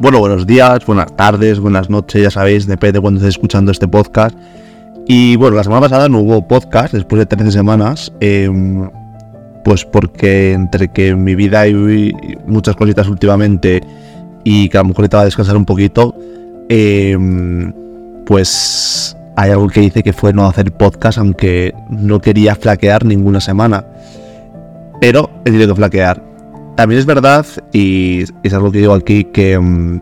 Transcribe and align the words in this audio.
bueno, 0.00 0.18
buenos 0.18 0.46
días, 0.46 0.86
buenas 0.86 1.14
tardes, 1.14 1.60
buenas 1.60 1.90
noches, 1.90 2.22
ya 2.22 2.30
sabéis, 2.30 2.66
depende 2.66 2.94
de 2.94 3.00
cuando 3.02 3.18
estéis 3.18 3.34
escuchando 3.34 3.70
este 3.70 3.86
podcast. 3.86 4.34
Y 5.06 5.36
bueno, 5.36 5.56
la 5.56 5.62
semana 5.62 5.82
pasada 5.82 6.08
no 6.08 6.20
hubo 6.20 6.48
podcast, 6.48 6.94
después 6.94 7.18
de 7.18 7.26
13 7.26 7.52
semanas, 7.52 8.10
em, 8.20 8.88
pues 9.62 9.84
porque 9.84 10.52
entre 10.52 10.88
que 10.88 11.08
en 11.08 11.22
mi 11.22 11.34
vida 11.34 11.60
hay 11.60 12.14
muchas 12.46 12.76
cositas 12.76 13.08
últimamente 13.08 13.82
y 14.42 14.70
que 14.70 14.78
a 14.78 14.82
lo 14.82 14.88
mejor 14.88 15.04
estaba 15.04 15.22
a 15.22 15.26
descansar 15.26 15.58
un 15.58 15.66
poquito, 15.66 16.14
em, 16.70 17.70
pues 18.24 19.14
hay 19.36 19.50
algo 19.50 19.68
que 19.68 19.82
dice 19.82 20.02
que 20.02 20.14
fue 20.14 20.32
no 20.32 20.46
hacer 20.46 20.72
podcast, 20.72 21.18
aunque 21.18 21.74
no 21.90 22.20
quería 22.20 22.54
flaquear 22.54 23.04
ninguna 23.04 23.40
semana. 23.40 23.84
Pero 24.98 25.28
he 25.44 25.50
tenido 25.50 25.68
que 25.68 25.74
flaquear. 25.74 26.29
También 26.80 26.98
es 26.98 27.04
verdad, 27.04 27.44
y 27.74 28.24
es 28.42 28.54
algo 28.54 28.72
que 28.72 28.78
digo 28.78 28.94
aquí, 28.94 29.24
que 29.24 29.58
mm, 29.58 30.00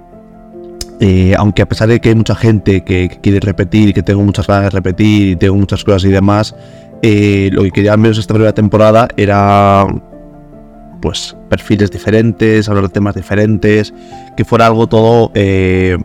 eh, 1.01 1.35
aunque 1.37 1.63
a 1.63 1.67
pesar 1.67 1.89
de 1.89 1.99
que 1.99 2.11
hay 2.11 2.15
mucha 2.15 2.37
gente 2.37 2.85
que, 2.85 3.19
quiere 3.21 3.41
repetir 3.41 3.93
que 3.93 4.05
tengo 4.05 4.23
muchas 4.23 4.47
ganas 4.47 4.67
de 4.67 4.71
repetir 4.71 5.31
y 5.31 5.35
tengo 5.35 5.57
muchas 5.57 5.83
cosas 5.83 6.05
y 6.05 6.11
demás, 6.11 6.55
eh, 7.03 7.51
lo 7.51 7.65
que 7.65 7.73
quería 7.73 7.95
al 7.95 7.99
menos 7.99 8.17
esta 8.17 8.33
primera 8.33 8.53
temporada 8.53 9.09
era 9.17 9.89
pues 11.03 11.37
perfiles 11.49 11.91
diferentes, 11.91 12.69
hablar 12.69 12.85
de 12.85 12.91
temas 12.91 13.17
diferentes, 13.17 13.93
que 14.37 14.45
fuera 14.45 14.67
algo 14.67 14.87
todo, 14.87 15.33
eh, 15.35 15.99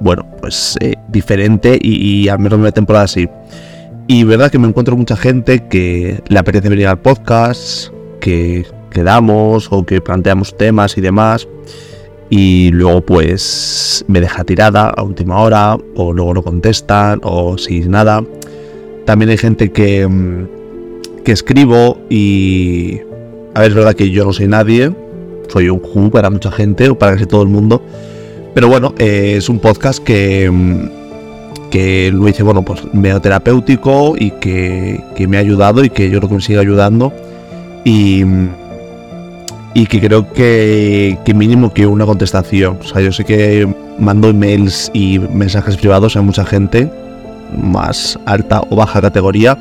bueno, 0.00 0.26
pues 0.40 0.76
diferente 1.06 1.78
y, 1.80 2.24
y, 2.24 2.28
al 2.28 2.40
menos 2.40 2.58
una 2.58 2.72
temporada 2.72 3.04
así. 3.04 3.28
Y 4.08 4.24
verdad 4.24 4.50
que 4.50 4.58
me 4.58 4.66
encuentro 4.66 4.96
mucha 4.96 5.16
gente 5.16 5.68
que 5.68 6.20
le 6.26 6.38
apetece 6.40 6.68
venir 6.68 6.88
al 6.88 6.98
podcast, 6.98 7.92
que 8.20 8.66
quedamos 8.90 9.68
o 9.70 9.84
que 9.84 10.00
planteamos 10.00 10.56
temas 10.56 10.96
y 10.98 11.00
demás 11.00 11.48
y 12.30 12.70
luego 12.72 13.00
pues 13.00 14.04
me 14.08 14.20
deja 14.20 14.44
tirada 14.44 14.90
a 14.90 15.02
última 15.02 15.40
hora 15.40 15.78
o 15.96 16.12
luego 16.12 16.34
no 16.34 16.42
contestan 16.42 17.20
o 17.22 17.56
sin 17.56 17.90
nada. 17.90 18.24
También 19.06 19.30
hay 19.30 19.38
gente 19.38 19.72
que, 19.72 20.06
mm, 20.06 21.22
que 21.24 21.32
escribo 21.32 21.98
y 22.10 23.00
a 23.54 23.60
ver, 23.60 23.70
es 23.70 23.74
verdad 23.74 23.94
que 23.94 24.10
yo 24.10 24.24
no 24.24 24.32
soy 24.32 24.48
nadie, 24.48 24.92
soy 25.48 25.70
un 25.70 25.80
ju 25.80 26.10
para 26.10 26.30
mucha 26.30 26.50
gente 26.50 26.90
o 26.90 26.98
para 26.98 27.12
casi 27.12 27.26
todo 27.26 27.42
el 27.42 27.48
mundo, 27.48 27.82
pero 28.54 28.68
bueno, 28.68 28.94
eh, 28.98 29.34
es 29.38 29.48
un 29.48 29.58
podcast 29.58 30.02
que, 30.02 30.50
mm, 30.50 31.70
que 31.70 32.10
lo 32.12 32.28
hice, 32.28 32.42
bueno, 32.42 32.62
pues 32.62 32.82
medio 32.92 33.20
terapéutico 33.20 34.14
y 34.18 34.32
que, 34.32 35.02
que 35.16 35.26
me 35.26 35.38
ha 35.38 35.40
ayudado 35.40 35.84
y 35.84 35.90
que 35.90 36.10
yo 36.10 36.20
creo 36.20 36.38
que 36.38 36.58
ayudando 36.58 37.12
y 37.84 38.24
mm, 38.24 38.67
y 39.74 39.86
que 39.86 40.00
creo 40.00 40.32
que, 40.32 41.18
mínimo 41.34 41.72
que 41.72 41.86
una 41.86 42.06
contestación. 42.06 42.78
O 42.80 42.84
sea, 42.84 43.00
yo 43.00 43.12
sé 43.12 43.24
que 43.24 43.68
mando 43.98 44.28
emails 44.28 44.90
y 44.94 45.18
mensajes 45.18 45.76
privados 45.76 46.16
a 46.16 46.22
mucha 46.22 46.44
gente, 46.44 46.90
más 47.56 48.18
alta 48.26 48.62
o 48.70 48.76
baja 48.76 49.00
categoría, 49.00 49.58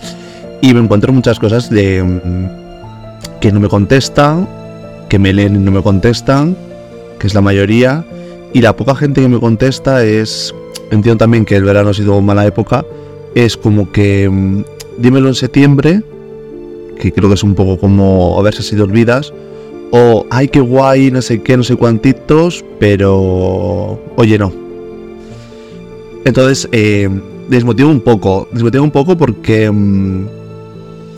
y 0.61 0.73
me 0.73 0.79
encuentro 0.79 1.13
muchas 1.13 1.39
cosas 1.39 1.69
de 1.69 2.03
mm, 2.03 3.39
que 3.39 3.51
no 3.51 3.59
me 3.59 3.67
contestan, 3.67 4.47
que 5.09 5.19
me 5.19 5.33
leen 5.33 5.55
y 5.55 5.59
no 5.59 5.71
me 5.71 5.81
contestan, 5.81 6.55
que 7.19 7.27
es 7.27 7.33
la 7.33 7.41
mayoría, 7.41 8.03
y 8.53 8.61
la 8.61 8.75
poca 8.75 8.95
gente 8.95 9.21
que 9.21 9.27
me 9.27 9.39
contesta 9.39 10.03
es, 10.03 10.53
entiendo 10.91 11.17
también 11.17 11.45
que 11.45 11.55
el 11.55 11.63
verano 11.63 11.89
ha 11.89 11.93
sido 11.93 12.19
mala 12.21 12.45
época, 12.45 12.85
es 13.35 13.57
como 13.57 13.91
que 13.91 14.29
mm, 14.29 14.63
dímelo 14.97 15.27
en 15.27 15.35
septiembre, 15.35 16.01
que 16.99 17.11
creo 17.11 17.29
que 17.29 17.35
es 17.35 17.43
un 17.43 17.53
poco 17.53 17.77
como 17.77 18.39
a 18.39 18.41
ver 18.41 18.55
si 18.55 18.75
te 18.75 18.81
olvidas, 18.81 19.31
o 19.91 20.25
ay, 20.29 20.47
qué 20.47 20.59
guay, 20.59 21.11
no 21.11 21.21
sé 21.21 21.41
qué, 21.41 21.57
no 21.57 21.63
sé 21.63 21.75
cuántitos, 21.75 22.63
pero 22.79 23.99
oye, 24.15 24.37
no. 24.37 24.51
Entonces, 26.25 26.67
eh, 26.71 27.09
desmotivo 27.49 27.89
un 27.89 28.01
poco, 28.01 28.47
desmotivo 28.51 28.83
un 28.83 28.91
poco 28.91 29.17
porque 29.17 29.71
mm, 29.71 30.27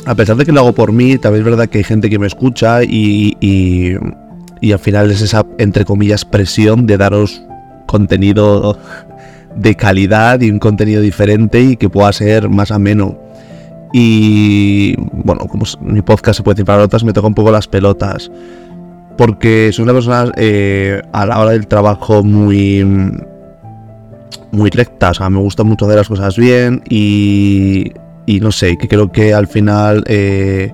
a 0.05 0.15
pesar 0.15 0.37
de 0.37 0.45
que 0.45 0.51
lo 0.51 0.61
hago 0.61 0.73
por 0.73 0.91
mí, 0.91 1.17
también 1.17 1.41
es 1.41 1.49
verdad 1.49 1.67
que 1.67 1.79
hay 1.79 1.83
gente 1.83 2.09
que 2.09 2.19
me 2.19 2.27
escucha 2.27 2.83
y, 2.83 3.35
y, 3.39 3.95
y 4.61 4.71
al 4.71 4.79
final 4.79 5.11
es 5.11 5.21
esa, 5.21 5.45
entre 5.57 5.85
comillas, 5.85 6.25
presión 6.25 6.85
de 6.85 6.97
daros 6.97 7.41
contenido 7.85 8.77
de 9.55 9.75
calidad 9.75 10.41
y 10.41 10.51
un 10.51 10.59
contenido 10.59 11.01
diferente 11.01 11.61
y 11.61 11.75
que 11.75 11.89
pueda 11.89 12.13
ser 12.13 12.49
más 12.49 12.71
ameno. 12.71 13.17
Y 13.91 14.95
bueno, 14.97 15.47
como 15.47 15.65
mi 15.81 16.01
podcast 16.01 16.37
se 16.37 16.43
puede 16.43 16.55
decir 16.55 16.65
para 16.65 16.83
otras, 16.83 17.03
me 17.03 17.13
toca 17.13 17.27
un 17.27 17.33
poco 17.33 17.51
las 17.51 17.67
pelotas. 17.67 18.31
Porque 19.17 19.71
soy 19.73 19.83
una 19.83 19.93
persona 19.93 20.31
eh, 20.37 21.01
a 21.11 21.25
la 21.25 21.39
hora 21.39 21.51
del 21.51 21.67
trabajo 21.67 22.23
muy, 22.23 22.85
muy 24.51 24.69
recta. 24.69 25.09
O 25.11 25.13
sea, 25.13 25.29
me 25.29 25.39
gusta 25.39 25.63
mucho 25.63 25.85
hacer 25.85 25.97
las 25.97 26.07
cosas 26.07 26.37
bien 26.37 26.81
y, 26.89 27.91
y 28.25 28.39
no 28.39 28.51
sé, 28.51 28.77
que 28.77 28.87
creo 28.87 29.11
que 29.11 29.33
al 29.33 29.47
final 29.47 30.03
eh, 30.07 30.71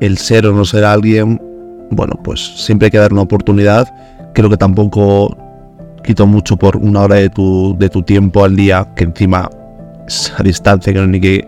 el 0.00 0.18
ser 0.18 0.46
o 0.46 0.52
no 0.52 0.64
ser 0.64 0.84
alguien, 0.84 1.40
bueno, 1.90 2.18
pues 2.22 2.40
siempre 2.40 2.86
hay 2.86 2.90
que 2.90 2.98
dar 2.98 3.12
una 3.12 3.22
oportunidad. 3.22 3.88
Creo 4.34 4.50
que 4.50 4.56
tampoco 4.56 5.36
quito 6.04 6.26
mucho 6.26 6.56
por 6.56 6.76
una 6.76 7.02
hora 7.02 7.16
de 7.16 7.30
tu, 7.30 7.76
de 7.78 7.88
tu 7.88 8.02
tiempo 8.02 8.44
al 8.44 8.56
día, 8.56 8.88
que 8.96 9.04
encima 9.04 9.48
es 10.06 10.32
a 10.36 10.42
distancia, 10.42 10.92
que 10.92 10.98
no 10.98 11.06
ni 11.06 11.20
que 11.20 11.46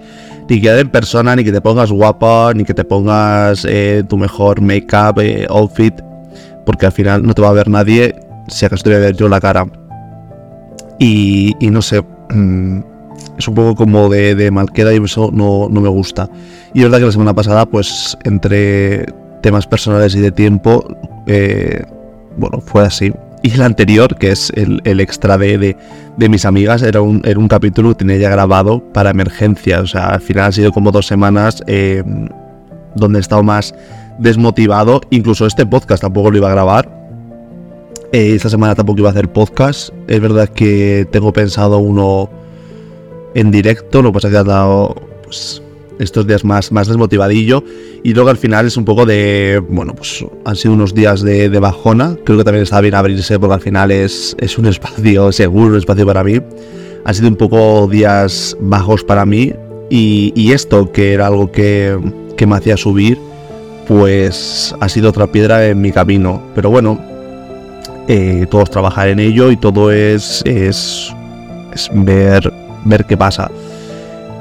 ni 0.51 0.61
que 0.61 0.81
en 0.81 0.91
persona, 0.91 1.37
ni 1.37 1.45
que 1.45 1.53
te 1.53 1.61
pongas 1.61 1.93
guapa, 1.93 2.53
ni 2.55 2.65
que 2.65 2.75
te 2.75 2.85
pongas 2.85 3.65
eh, 3.69 4.03
tu 4.09 4.19
mejor 4.19 4.61
make-up, 4.61 5.21
eh, 5.21 5.47
outfit, 5.49 5.95
porque 6.67 6.87
al 6.87 6.93
final 6.93 7.23
no 7.23 7.35
te 7.35 7.41
va 7.41 7.51
a 7.51 7.53
ver 7.53 7.69
nadie 7.69 8.17
si 8.49 8.67
acaso 8.67 8.83
te 8.83 8.91
voy 8.91 8.97
a 8.97 9.01
ver 9.01 9.17
yo 9.17 9.29
la 9.29 9.41
cara. 9.41 9.65
Y, 10.99 11.55
no 11.61 11.81
sé, 11.81 12.03
mm, 12.03 12.81
es 13.39 13.47
un 13.47 13.55
poco 13.55 13.77
como 13.77 14.09
de, 14.09 14.35
de 14.35 14.51
malqueda 14.51 14.93
y 14.93 14.97
eso 14.97 15.31
no, 15.33 15.69
me 15.69 15.89
gusta. 15.89 16.29
Y 16.75 16.81
es 16.81 16.85
verdad 16.85 16.99
que 16.99 17.07
la 17.07 17.13
semana 17.13 17.33
pasada, 17.33 17.65
pues 17.65 18.19
entre 18.25 19.07
temas 19.43 19.69
personales 19.69 20.17
y 20.17 20.21
de 20.21 20.33
tiempo, 20.33 20.85
eh, 21.29 21.85
bueno, 22.37 22.61
fue 22.61 22.85
así. 22.85 23.13
Y 23.43 23.53
el 23.53 23.63
anterior, 23.63 24.17
que 24.17 24.33
es 24.33 24.53
el, 24.55 25.01
extra 25.01 25.39
de, 25.39 25.77
de, 26.17 26.29
mis 26.29 26.45
amigas, 26.45 26.83
era 26.83 27.01
un, 27.01 27.23
era 27.25 27.39
un 27.39 27.49
capítulo 27.49 27.91
que 27.91 27.95
tenía 27.97 28.19
ya 28.19 28.31
grabado 28.31 28.83
para 28.93 29.11
emergencia. 29.11 29.81
O 29.81 29.87
sea, 29.87 30.09
al 30.09 30.21
final 30.21 30.45
ha 30.45 30.53
sido 30.53 30.73
como 30.73 30.91
dos 30.93 31.07
semanas 31.07 31.63
eh, 31.67 32.03
donde 32.95 33.19
he 33.19 33.23
estado 33.23 33.43
más 33.43 33.75
desmotivado. 34.19 35.01
Incluso 35.11 35.47
este 35.47 35.65
podcast 35.65 36.03
tampoco 36.03 36.31
lo 36.31 36.37
iba 36.37 36.49
a 36.49 36.53
grabar. 36.53 37.01
Eh, 38.13 38.35
esta 38.35 38.51
semana 38.51 38.75
tampoco 38.75 39.01
iba 39.01 39.09
a 39.09 39.13
hacer 39.13 39.33
podcast. 39.33 39.91
Es 40.07 40.21
verdad 40.21 40.49
que 40.49 41.09
tengo 41.11 41.33
pensado 41.33 41.79
uno 41.79 42.29
en 43.35 43.51
directo. 43.51 44.03
Lo 44.03 44.11
que 44.11 44.15
pasa 44.15 44.29
es 44.29 44.33
que 44.33 44.39
ha 44.39 44.45
dado 44.45 44.95
pues, 45.25 45.63
estos 46.01 46.27
días 46.27 46.45
más, 46.45 46.73
más 46.73 46.89
desmotivadillo. 46.89 47.63
Y 48.03 48.15
luego 48.15 48.31
al 48.31 48.37
final 48.37 48.67
es 48.67 48.77
un 48.77 48.85
poco 48.85 49.07
de, 49.07 49.63
bueno, 49.69 49.95
pues 49.95 50.25
han 50.45 50.57
sido 50.57 50.75
unos 50.75 50.95
días 50.95 51.23
de, 51.23 51.49
bajona. 51.61 52.17
Creo 52.25 52.39
que 52.39 52.45
también 52.45 52.63
está 52.63 52.81
bien 52.81 52.95
abrirse 52.95 53.39
porque 53.39 53.55
al 53.55 53.61
final 53.61 53.91
es, 53.91 54.35
es 54.39 54.59
un 54.59 54.67
espacio 54.75 55.31
seguro, 55.33 55.73
un 55.73 55.79
espacio 55.79 56.07
para 56.07 56.25
mí. 56.25 56.41
Han 57.05 57.15
sido 57.15 57.29
un 57.29 57.37
poco 57.37 57.87
días 57.87 58.57
bajos 58.61 59.05
para 59.05 59.25
mí. 59.25 59.53
Y, 59.93 60.53
esto, 60.53 60.93
que 60.93 61.13
era 61.13 61.27
algo 61.27 61.51
que, 61.51 61.99
que 62.37 62.47
me 62.47 62.57
hacía 62.57 62.77
subir, 62.77 63.19
pues 63.89 64.73
ha 64.79 64.89
sido 64.89 65.11
otra 65.11 65.27
piedra 65.27 65.67
en 65.67 65.81
mi 65.81 65.91
camino. 65.91 66.41
Pero 66.55 66.71
bueno, 66.71 67.01
eh, 68.07 68.47
todos 68.51 68.71
trabajar 68.71 69.09
en 69.09 69.19
ello 69.19 69.51
y 69.51 69.57
todo 69.57 69.91
es, 69.91 70.43
es, 70.45 71.13
es 71.73 71.91
ver, 71.93 72.53
ver 72.85 73.05
qué 73.05 73.17
pasa. 73.17 73.51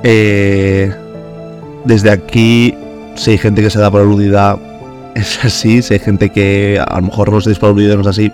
Eh, 0.03 0.91
desde 1.85 2.11
aquí, 2.11 2.73
si 3.15 3.31
hay 3.31 3.37
gente 3.37 3.61
que 3.61 3.69
se 3.69 3.79
da 3.79 3.89
por 3.89 4.01
aludida, 4.01 4.57
es 5.15 5.43
así. 5.43 5.81
Si 5.81 5.93
hay 5.93 5.99
gente 5.99 6.29
que 6.29 6.81
a 6.85 6.95
lo 6.97 7.07
mejor 7.07 7.31
no 7.31 7.41
se 7.41 7.53
por 7.55 7.69
aludida, 7.69 7.95
no 7.95 8.01
es 8.01 8.07
así. 8.07 8.31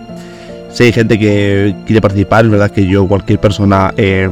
Si 0.72 0.84
hay 0.84 0.92
gente 0.92 1.18
que 1.18 1.74
quiere 1.86 2.00
participar, 2.00 2.44
es 2.44 2.50
verdad 2.50 2.70
que 2.70 2.86
yo, 2.86 3.06
cualquier 3.06 3.38
persona, 3.38 3.94
eh, 3.96 4.28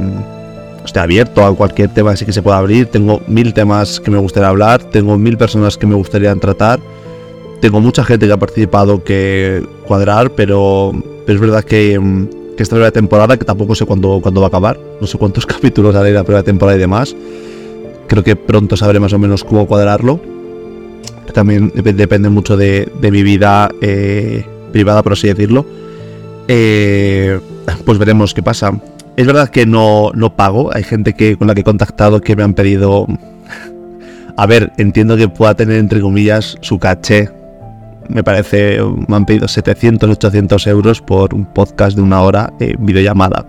estoy 0.85 1.03
abierto 1.03 1.45
a 1.45 1.55
cualquier 1.57 1.89
tema 1.89 2.11
así 2.11 2.27
que 2.27 2.33
se 2.33 2.43
pueda 2.43 2.59
abrir. 2.59 2.87
Tengo 2.87 3.23
mil 3.27 3.55
temas 3.55 4.01
que 4.01 4.11
me 4.11 4.19
gustaría 4.19 4.49
hablar, 4.49 4.83
tengo 4.85 5.17
mil 5.17 5.39
personas 5.39 5.79
que 5.79 5.87
me 5.87 5.95
gustaría 5.95 6.35
tratar. 6.37 6.81
Tengo 7.61 7.81
mucha 7.81 8.05
gente 8.05 8.27
que 8.27 8.33
ha 8.33 8.37
participado 8.37 9.03
que 9.05 9.65
cuadrar, 9.87 10.31
pero, 10.33 10.93
es 11.27 11.41
verdad 11.41 11.65
que, 11.65 11.99
que, 12.57 12.63
esta 12.63 12.75
primera 12.75 12.91
temporada, 12.91 13.39
que 13.39 13.45
tampoco 13.47 13.75
sé 13.75 13.87
cuándo, 13.87 14.21
cuándo 14.21 14.43
va 14.43 14.49
a 14.49 14.49
acabar, 14.49 14.79
no 15.01 15.07
sé 15.07 15.17
cuántos 15.17 15.47
capítulos 15.47 15.95
haré 15.95 16.13
la 16.13 16.25
primera 16.25 16.43
temporada 16.43 16.77
y 16.77 16.81
demás 16.81 17.17
Creo 18.07 18.23
que 18.23 18.37
pronto 18.37 18.77
sabré 18.77 19.01
más 19.01 19.13
o 19.13 19.19
menos 19.19 19.45
cómo 19.45 19.67
cuadrarlo. 19.67 20.21
También 21.33 21.73
depende 21.75 22.29
mucho 22.29 22.57
de, 22.57 22.91
mi 23.01 23.23
vida 23.23 23.69
eh, 23.81 24.47
privada, 24.73 25.03
por 25.03 25.15
así 25.15 25.27
decirlo. 25.27 25.67
Eh, 26.47 27.41
pues 27.85 27.99
veremos 27.99 28.35
qué 28.35 28.43
pasa. 28.43 28.73
Es 29.17 29.27
verdad 29.27 29.49
que 29.49 29.67
no, 29.67 30.13
no 30.15 30.37
pago. 30.37 30.71
Hay 30.75 30.85
gente 30.85 31.15
que, 31.15 31.37
con 31.37 31.49
la 31.49 31.55
que 31.55 31.63
he 31.63 31.65
contactado 31.65 32.21
que 32.21 32.37
me 32.37 32.43
han 32.43 32.55
pedido. 32.55 33.07
A 34.37 34.47
ver, 34.47 34.73
entiendo 34.79 35.17
que 35.17 35.29
pueda 35.29 35.55
tener 35.55 35.79
entre 35.79 36.01
comillas 36.01 36.57
su 36.61 36.79
caché. 36.79 37.31
me 38.09 38.23
parece, 38.23 38.79
me 39.09 39.17
han 39.17 39.27
pedido 39.27 39.49
700, 39.49 40.11
800 40.11 40.67
euros 40.67 41.01
por 41.01 41.35
un 41.35 41.47
podcast 41.47 41.97
de 41.97 42.03
una 42.03 42.21
hora 42.23 42.53
en 42.61 42.85
videollamada. 42.85 43.47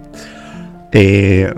Eh, 0.91 1.53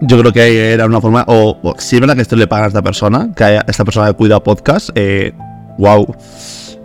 yo 0.00 0.18
creo 0.18 0.32
que 0.32 0.72
era 0.72 0.86
una 0.86 1.00
forma, 1.00 1.24
o, 1.26 1.58
si 1.78 1.96
es 1.96 2.00
verdad 2.00 2.14
que 2.14 2.22
esto 2.22 2.36
le 2.36 2.46
paga 2.46 2.64
a 2.64 2.68
esta 2.68 2.82
persona, 2.82 3.30
que 3.34 3.44
a 3.44 3.64
esta 3.66 3.84
persona 3.84 4.08
que 4.08 4.14
cuida 4.14 4.42
podcast, 4.42 4.90
eh, 4.94 5.32
wow. 5.78 6.06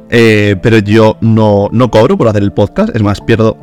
Eh, 0.10 0.56
pero 0.62 0.80
yo 0.80 1.18
no, 1.22 1.70
no 1.72 1.90
cobro 1.90 2.18
por 2.18 2.28
hacer 2.28 2.44
el 2.44 2.52
podcast, 2.52 2.96
es 2.96 3.02
más, 3.02 3.22
pierdo, 3.22 3.58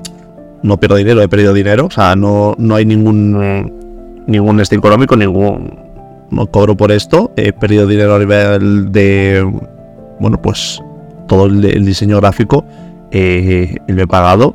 no 0.62 0.78
pierdo 0.78 0.96
dinero, 0.96 1.22
he 1.22 1.28
perdido 1.28 1.52
dinero, 1.52 1.86
o 1.86 1.90
sea, 1.90 2.16
no, 2.16 2.54
no 2.58 2.74
hay 2.74 2.84
ningún, 2.84 4.24
ningún 4.26 4.60
este 4.60 4.76
económico, 4.76 5.16
ningún, 5.16 5.78
no 6.30 6.46
cobro 6.46 6.76
por 6.76 6.92
esto, 6.92 7.32
he 7.36 7.52
perdido 7.52 7.86
dinero 7.86 8.14
a 8.14 8.18
nivel 8.18 8.92
de, 8.92 9.48
bueno, 10.18 10.40
pues 10.40 10.80
todo 11.28 11.46
el, 11.46 11.84
diseño 11.84 12.16
gráfico, 12.16 12.64
eh, 13.10 13.76
lo 13.86 14.02
he 14.02 14.06
pagado. 14.06 14.54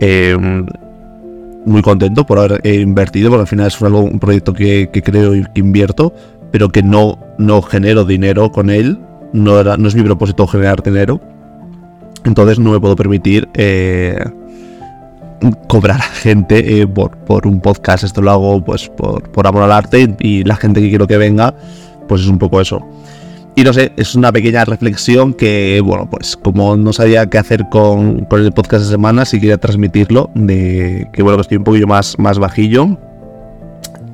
Eh, 0.00 0.36
muy 1.66 1.82
contento 1.82 2.26
por 2.26 2.38
haber 2.38 2.64
invertido, 2.66 3.30
porque 3.30 3.42
al 3.42 3.46
final 3.46 3.66
es 3.66 3.80
un 3.80 4.18
proyecto 4.18 4.52
que, 4.52 4.90
creo 5.04 5.34
y 5.34 5.44
que 5.44 5.60
invierto, 5.60 6.14
pero 6.50 6.68
que 6.68 6.82
no, 6.82 7.18
no 7.38 7.62
genero 7.62 8.04
dinero 8.04 8.50
con 8.50 8.70
él. 8.70 8.98
No, 9.32 9.58
era, 9.58 9.76
no 9.76 9.88
es 9.88 9.94
mi 9.94 10.02
propósito 10.02 10.46
generar 10.46 10.82
dinero. 10.82 11.20
Entonces 12.24 12.58
no 12.58 12.72
me 12.72 12.80
puedo 12.80 12.96
permitir 12.96 13.48
eh, 13.54 14.18
cobrar 15.68 16.00
a 16.00 16.02
gente 16.02 16.80
eh, 16.80 16.86
por, 16.86 17.16
por, 17.18 17.46
un 17.46 17.60
podcast. 17.60 18.04
Esto 18.04 18.22
lo 18.22 18.30
hago 18.30 18.64
pues 18.64 18.88
por, 18.88 19.30
por 19.30 19.46
amor 19.46 19.62
al 19.64 19.72
arte 19.72 20.14
y 20.20 20.44
la 20.44 20.56
gente 20.56 20.80
que 20.80 20.88
quiero 20.88 21.06
que 21.06 21.16
venga, 21.16 21.54
pues 22.08 22.22
es 22.22 22.28
un 22.28 22.38
poco 22.38 22.60
eso. 22.60 22.86
Y 23.56 23.62
no 23.62 23.72
sé, 23.72 23.92
es 23.96 24.16
una 24.16 24.32
pequeña 24.32 24.64
reflexión 24.64 25.32
que, 25.32 25.80
bueno, 25.84 26.10
pues 26.10 26.36
como 26.36 26.76
no 26.76 26.92
sabía 26.92 27.30
qué 27.30 27.38
hacer 27.38 27.68
con, 27.70 28.26
el 28.28 28.52
podcast 28.52 28.84
de 28.84 28.90
semana, 28.90 29.24
sí 29.24 29.38
quería 29.38 29.58
transmitirlo, 29.58 30.30
de 30.34 31.08
que 31.12 31.22
bueno, 31.22 31.36
que 31.36 31.42
estoy 31.42 31.58
un 31.58 31.64
poquillo 31.64 31.86
más, 31.86 32.18
más 32.18 32.40
bajillo. 32.40 32.98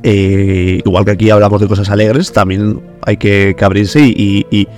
Eh, 0.03 0.83
igual 0.85 1.07
que 1.07 1.13
aquí 1.13 1.31
hablamos 1.31 1.61
de 1.61 1.69
cosas 1.69 1.89
alegres, 1.89 2.33
también 2.33 2.83
hay 3.03 3.17
que, 3.17 3.57
abrirse 3.63 4.01
y, 4.01 4.47
y, 4.51 4.69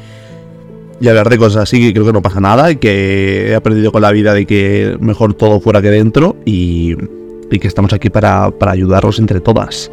hablar 1.09 1.29
de 1.29 1.39
cosas 1.39 1.65
así, 1.65 1.81
que 1.81 1.93
creo 1.93 2.07
que 2.07 2.13
no 2.13 2.23
pasa 2.23 2.41
nada 2.41 2.71
y 2.71 2.77
que 2.77 3.51
he 3.51 3.55
aprendido 3.57 3.91
con 3.91 4.03
la 4.03 4.13
vida 4.13 4.33
de 4.33 4.47
que 4.47 4.97
mejor 5.01 5.35
todo 5.35 5.61
fuera 5.61 5.83
que 5.83 5.91
dentro 5.91 6.37
y, 6.45 6.95
que 7.51 7.69
estamos 7.69 7.93
aquí 7.93 8.11
para, 8.11 8.51
para 8.53 8.73
ayudarnos 8.73 9.19
entre 9.19 9.41
todas. 9.41 9.91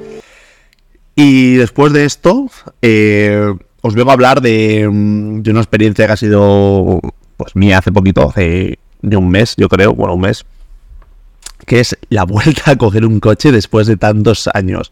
Y 1.15 1.56
después 1.56 1.92
de 1.92 2.06
esto, 2.06 2.50
eh, 2.81 3.54
os 3.81 3.95
vengo 3.95 4.09
a 4.09 4.13
hablar 4.13 4.41
mm, 4.41 5.41
de, 5.41 5.51
una 5.51 5.59
experiencia 5.61 6.05
que 6.05 6.13
ha 6.13 6.17
sido 6.17 6.99
pues 7.37 7.55
mía 7.55 7.77
hace 7.77 7.91
poquito, 7.91 8.29
hace 8.29 8.79
de 9.01 9.17
un 9.17 9.29
mes, 9.29 9.55
yo 9.57 9.69
creo, 9.69 9.93
bueno, 9.93 10.15
un 10.15 10.21
mes, 10.21 10.45
que 11.65 11.79
es 11.79 11.97
la 12.09 12.23
vuelta 12.25 12.71
a 12.71 12.75
coger 12.77 13.05
un 13.05 13.19
coche 13.19 13.51
después 13.51 13.87
de 13.87 13.97
tantos 13.97 14.49
años. 14.53 14.91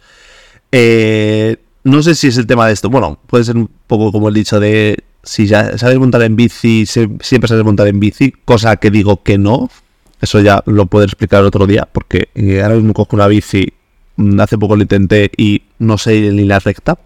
Eh, 0.72 1.58
no 1.84 2.04
sé 2.04 2.16
si 2.16 2.28
es 2.28 2.38
el 2.38 2.48
tema 2.48 2.68
de 2.68 2.74
esto, 2.74 2.90
bueno, 2.90 3.20
puede 3.28 3.44
ser 3.44 3.58
un 3.58 3.70
poco 3.88 4.12
como 4.12 4.30
el 4.30 4.34
dicho 4.34 4.60
de 4.60 5.04
si 5.24 5.46
ya 5.46 5.78
sabes 5.78 5.98
montar 6.00 6.22
en 6.22 6.36
bici, 6.36 6.86
siempre 6.86 7.48
sabes 7.48 7.64
montar 7.64 7.88
en 7.88 8.00
bici, 8.00 8.34
cosa 8.46 8.78
que 8.78 8.92
digo 8.92 9.24
que 9.24 9.38
no, 9.38 9.70
eso 10.22 10.40
ya 10.40 10.64
lo 10.66 10.86
puedo 10.86 11.06
explicar 11.06 11.44
otro 11.44 11.68
día, 11.68 11.88
porque 11.92 12.30
eh, 12.36 12.62
ahora 12.62 12.76
mismo 12.76 12.94
cojo 12.94 13.16
una 13.16 13.28
bici, 13.28 13.74
mm, 14.16 14.40
hace 14.40 14.58
poco 14.58 14.76
lo 14.76 14.82
intenté 14.82 15.30
y 15.36 15.64
no 15.80 15.98
sé 15.98 16.32
ni 16.32 16.46
la 16.46 16.60
recta. 16.60 16.98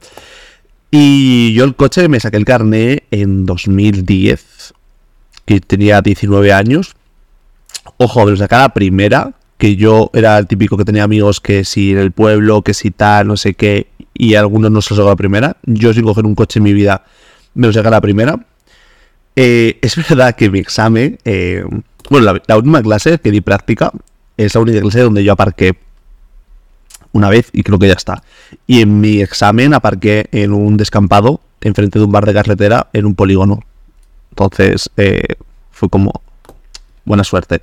Y 0.93 1.53
yo 1.53 1.63
el 1.63 1.73
coche 1.75 2.09
me 2.09 2.19
saqué 2.19 2.35
el 2.35 2.43
carné 2.43 3.03
en 3.11 3.45
2010, 3.45 4.73
que 5.45 5.61
tenía 5.61 6.01
19 6.01 6.51
años. 6.51 6.95
Ojo, 7.95 8.25
me 8.25 8.31
lo 8.33 8.47
la 8.49 8.73
primera, 8.73 9.31
que 9.57 9.77
yo 9.77 10.11
era 10.13 10.37
el 10.37 10.47
típico 10.47 10.75
que 10.75 10.83
tenía 10.83 11.03
amigos 11.03 11.39
que 11.39 11.63
si 11.63 11.91
en 11.91 11.97
el 11.97 12.11
pueblo, 12.11 12.61
que 12.61 12.73
si 12.73 12.91
tal, 12.91 13.27
no 13.27 13.37
sé 13.37 13.53
qué, 13.53 13.87
y 14.13 14.35
algunos 14.35 14.69
no 14.69 14.81
se 14.81 14.93
lo 14.93 14.97
sacó 14.97 15.09
la 15.09 15.15
primera. 15.15 15.55
Yo 15.63 15.93
sin 15.93 16.03
coger 16.03 16.25
un 16.25 16.35
coche 16.35 16.59
en 16.59 16.63
mi 16.63 16.73
vida 16.73 17.05
me 17.53 17.67
lo 17.67 17.73
saqué 17.73 17.87
a 17.87 17.91
la 17.91 18.01
primera. 18.01 18.45
Eh, 19.37 19.79
es 19.81 19.95
verdad 20.09 20.35
que 20.35 20.49
mi 20.49 20.59
examen, 20.59 21.17
eh, 21.23 21.63
bueno, 22.09 22.33
la, 22.33 22.41
la, 22.45 22.57
última 22.57 22.81
clase 22.81 23.17
que 23.17 23.31
di 23.31 23.39
práctica 23.39 23.93
es 24.35 24.53
la 24.55 24.61
única 24.61 24.81
clase 24.81 24.99
donde 24.99 25.23
yo 25.23 25.31
aparqué 25.31 25.73
una 27.13 27.29
vez 27.29 27.49
y 27.53 27.63
creo 27.63 27.79
que 27.79 27.87
ya 27.87 27.93
está. 27.93 28.23
Y 28.67 28.81
en 28.81 28.99
mi 28.99 29.21
examen 29.21 29.73
aparqué 29.73 30.27
en 30.31 30.53
un 30.53 30.77
descampado, 30.77 31.41
enfrente 31.61 31.99
de 31.99 32.05
un 32.05 32.11
bar 32.11 32.25
de 32.25 32.33
carretera, 32.33 32.87
en 32.93 33.05
un 33.05 33.15
polígono. 33.15 33.63
Entonces 34.31 34.89
eh, 34.97 35.35
fue 35.71 35.89
como 35.89 36.21
buena 37.05 37.23
suerte. 37.23 37.61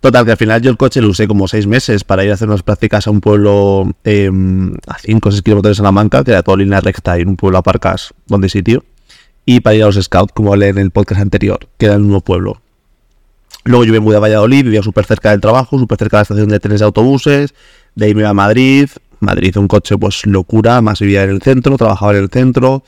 Total, 0.00 0.26
que 0.26 0.32
al 0.32 0.36
final 0.36 0.60
yo 0.60 0.70
el 0.70 0.76
coche 0.76 1.00
lo 1.00 1.08
usé 1.08 1.26
como 1.26 1.48
seis 1.48 1.66
meses 1.66 2.04
para 2.04 2.24
ir 2.24 2.30
a 2.30 2.34
hacer 2.34 2.46
unas 2.46 2.62
prácticas 2.62 3.06
a 3.06 3.10
un 3.10 3.22
pueblo 3.22 3.90
em, 4.04 4.74
a 4.86 4.98
5 4.98 5.28
o 5.28 5.32
6 5.32 5.42
kilómetros 5.42 5.70
de 5.70 5.74
Salamanca, 5.76 6.22
que 6.22 6.32
era 6.32 6.42
todo 6.42 6.58
línea 6.58 6.82
recta 6.82 7.18
y 7.18 7.22
en 7.22 7.28
un 7.28 7.36
pueblo 7.36 7.56
aparcas 7.56 8.12
donde 8.26 8.50
sitio. 8.50 8.84
Y 9.46 9.60
para 9.60 9.76
ir 9.76 9.82
a 9.82 9.86
los 9.86 9.96
scouts, 9.96 10.32
como 10.34 10.52
hablé 10.52 10.68
en 10.68 10.78
el 10.78 10.90
podcast 10.90 11.22
anterior, 11.22 11.68
que 11.78 11.86
era 11.86 11.96
un 11.96 12.02
nuevo 12.02 12.20
pueblo. 12.20 12.60
Luego 13.64 13.84
yo 13.84 13.92
me 13.92 14.00
mudé 14.00 14.16
a 14.16 14.20
Valladolid, 14.20 14.64
vivía 14.64 14.82
súper 14.82 15.06
cerca 15.06 15.30
del 15.30 15.40
trabajo, 15.40 15.78
súper 15.78 15.98
cerca 15.98 16.18
de 16.18 16.20
la 16.20 16.22
estación 16.22 16.48
de 16.48 16.60
trenes 16.60 16.80
de 16.80 16.86
autobuses. 16.86 17.54
De 17.94 18.06
ahí 18.06 18.14
me 18.14 18.20
iba 18.20 18.30
a 18.30 18.34
Madrid. 18.34 18.90
Madrid, 19.20 19.56
un 19.56 19.68
coche, 19.68 19.96
pues 19.96 20.26
locura. 20.26 20.82
Más 20.82 21.00
vivía 21.00 21.24
en 21.24 21.30
el 21.30 21.40
centro, 21.40 21.76
trabajaba 21.78 22.12
en 22.12 22.18
el 22.18 22.28
centro. 22.28 22.84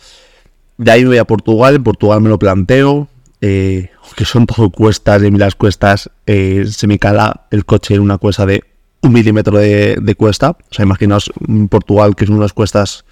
De 0.77 0.91
ahí 0.91 1.03
me 1.03 1.09
voy 1.09 1.19
a 1.19 1.25
Portugal. 1.25 1.77
En 1.77 1.83
Portugal 1.83 2.21
me 2.21 2.29
lo 2.29 2.39
planteo. 2.39 3.09
Eh, 3.41 3.91
que 4.17 4.25
son 4.25 4.47
todo 4.47 4.71
cuestas, 4.71 5.23
y 5.23 5.31
las 5.31 5.55
cuestas 5.55 6.11
eh, 6.27 6.67
se 6.71 6.87
me 6.87 6.99
cala 6.99 7.47
el 7.51 7.65
coche 7.65 7.95
en 7.95 8.01
una 8.01 8.19
cuesta 8.19 8.47
de 8.47 8.65
un 9.03 9.13
milímetro 9.13 9.59
de, 9.59 10.15
cuesta. 10.17 10.51
O 10.51 10.75
sea, 10.75 10.85
imaginaos 10.85 11.33
Portugal, 11.71 12.15
que 12.17 12.27
son 12.27 12.37
unas 12.37 12.53
cuestas 12.53 13.05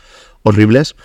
horribles. 0.42 0.96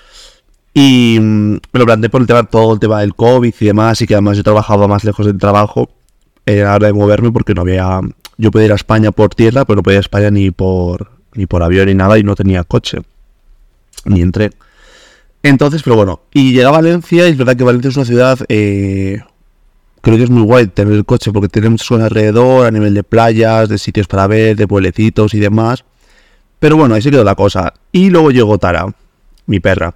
Y 0.73 1.17
mm, 1.19 1.53
me 1.71 1.79
lo 1.79 1.85
planteé 1.85 2.09
por 2.09 2.21
el 2.21 2.27
tema, 2.27 2.43
todo 2.43 2.73
el 2.73 2.79
tema 2.79 2.99
del 2.99 3.15
COVID 3.15 3.53
y 3.59 3.65
demás, 3.65 4.01
y 4.01 4.07
que 4.07 4.15
además 4.15 4.37
yo 4.37 4.43
trabajaba 4.43 4.87
más 4.87 5.03
lejos 5.03 5.25
del 5.25 5.37
trabajo 5.37 5.89
era 6.45 6.69
la 6.69 6.75
hora 6.75 6.87
de 6.87 6.93
moverme 6.93 7.31
porque 7.31 7.53
no 7.53 7.61
había... 7.61 7.99
Yo 8.37 8.51
podía 8.51 8.67
ir 8.67 8.71
a 8.71 8.75
España 8.75 9.11
por 9.11 9.35
tierra, 9.35 9.65
pero 9.65 9.77
no 9.77 9.83
podía 9.83 9.95
ir 9.95 9.99
a 9.99 10.01
España 10.01 10.31
ni 10.31 10.51
por, 10.51 11.11
ni 11.33 11.45
por 11.45 11.61
avión 11.61 11.87
ni 11.87 11.95
nada 11.95 12.17
y 12.17 12.23
no 12.23 12.35
tenía 12.35 12.63
coche. 12.63 12.99
Ni 14.05 14.21
entré. 14.21 14.51
Entonces, 15.43 15.83
pero 15.83 15.95
bueno, 15.95 16.21
y 16.33 16.53
llegué 16.53 16.65
a 16.65 16.71
Valencia 16.71 17.27
y 17.27 17.31
es 17.31 17.37
verdad 17.37 17.55
que 17.55 17.63
Valencia 17.63 17.89
es 17.89 17.97
una 17.97 18.05
ciudad... 18.05 18.39
Eh, 18.49 19.19
creo 20.01 20.17
que 20.17 20.23
es 20.23 20.29
muy 20.29 20.43
guay 20.43 20.67
tener 20.67 20.93
el 20.93 21.05
coche 21.05 21.31
porque 21.31 21.49
tenemos 21.49 21.81
muchas 21.91 22.05
alrededor 22.05 22.65
a 22.65 22.71
nivel 22.71 22.93
de 22.93 23.03
playas, 23.03 23.67
de 23.67 23.77
sitios 23.77 24.07
para 24.07 24.27
ver, 24.27 24.55
de 24.55 24.67
pueblecitos 24.67 25.33
y 25.33 25.39
demás. 25.39 25.83
Pero 26.59 26.77
bueno, 26.77 26.95
ahí 26.95 27.01
se 27.01 27.11
quedó 27.11 27.23
la 27.23 27.35
cosa. 27.35 27.73
Y 27.91 28.09
luego 28.09 28.31
llegó 28.31 28.57
Tara, 28.57 28.93
mi 29.45 29.59
perra. 29.59 29.93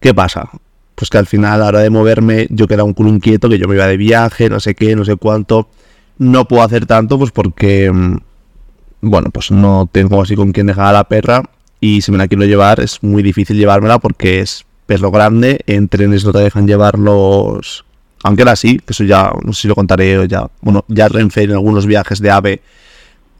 ¿Qué 0.00 0.14
pasa? 0.14 0.50
Pues 0.96 1.10
que 1.10 1.18
al 1.18 1.26
final 1.26 1.52
a 1.54 1.58
la 1.58 1.66
hora 1.66 1.80
de 1.80 1.90
moverme 1.90 2.48
yo 2.50 2.66
quedaba 2.66 2.84
un 2.84 2.94
culo 2.94 3.10
inquieto, 3.10 3.48
que 3.48 3.58
yo 3.58 3.68
me 3.68 3.76
iba 3.76 3.86
de 3.86 3.96
viaje, 3.96 4.48
no 4.48 4.58
sé 4.58 4.74
qué, 4.74 4.96
no 4.96 5.04
sé 5.04 5.16
cuánto. 5.16 5.68
No 6.18 6.48
puedo 6.48 6.62
hacer 6.62 6.86
tanto 6.86 7.18
pues 7.18 7.30
porque, 7.30 7.92
mm, 7.92 8.16
bueno, 9.02 9.30
pues 9.30 9.50
no 9.50 9.88
tengo 9.92 10.22
así 10.22 10.34
con 10.34 10.52
quien 10.52 10.66
dejar 10.66 10.86
a 10.86 10.92
la 10.92 11.04
perra 11.04 11.42
y 11.80 12.00
si 12.00 12.10
me 12.10 12.18
la 12.18 12.26
quiero 12.26 12.44
llevar 12.44 12.80
es 12.80 13.02
muy 13.02 13.22
difícil 13.22 13.58
llevármela 13.58 13.98
porque 13.98 14.40
es 14.40 14.64
perro 14.86 15.10
grande, 15.10 15.60
en 15.66 15.88
trenes 15.88 16.24
no 16.24 16.32
te 16.32 16.38
dejan 16.38 16.66
llevarlos, 16.66 17.84
aunque 18.22 18.42
era 18.42 18.52
así, 18.52 18.78
que 18.78 18.92
eso 18.92 19.04
ya, 19.04 19.32
no 19.44 19.52
sé 19.52 19.62
si 19.62 19.68
lo 19.68 19.74
contaré 19.74 20.18
o 20.18 20.24
ya, 20.24 20.48
bueno, 20.62 20.84
ya 20.88 21.08
Renfe 21.08 21.42
en 21.42 21.52
algunos 21.52 21.86
viajes 21.86 22.20
de 22.20 22.30
AVE 22.30 22.62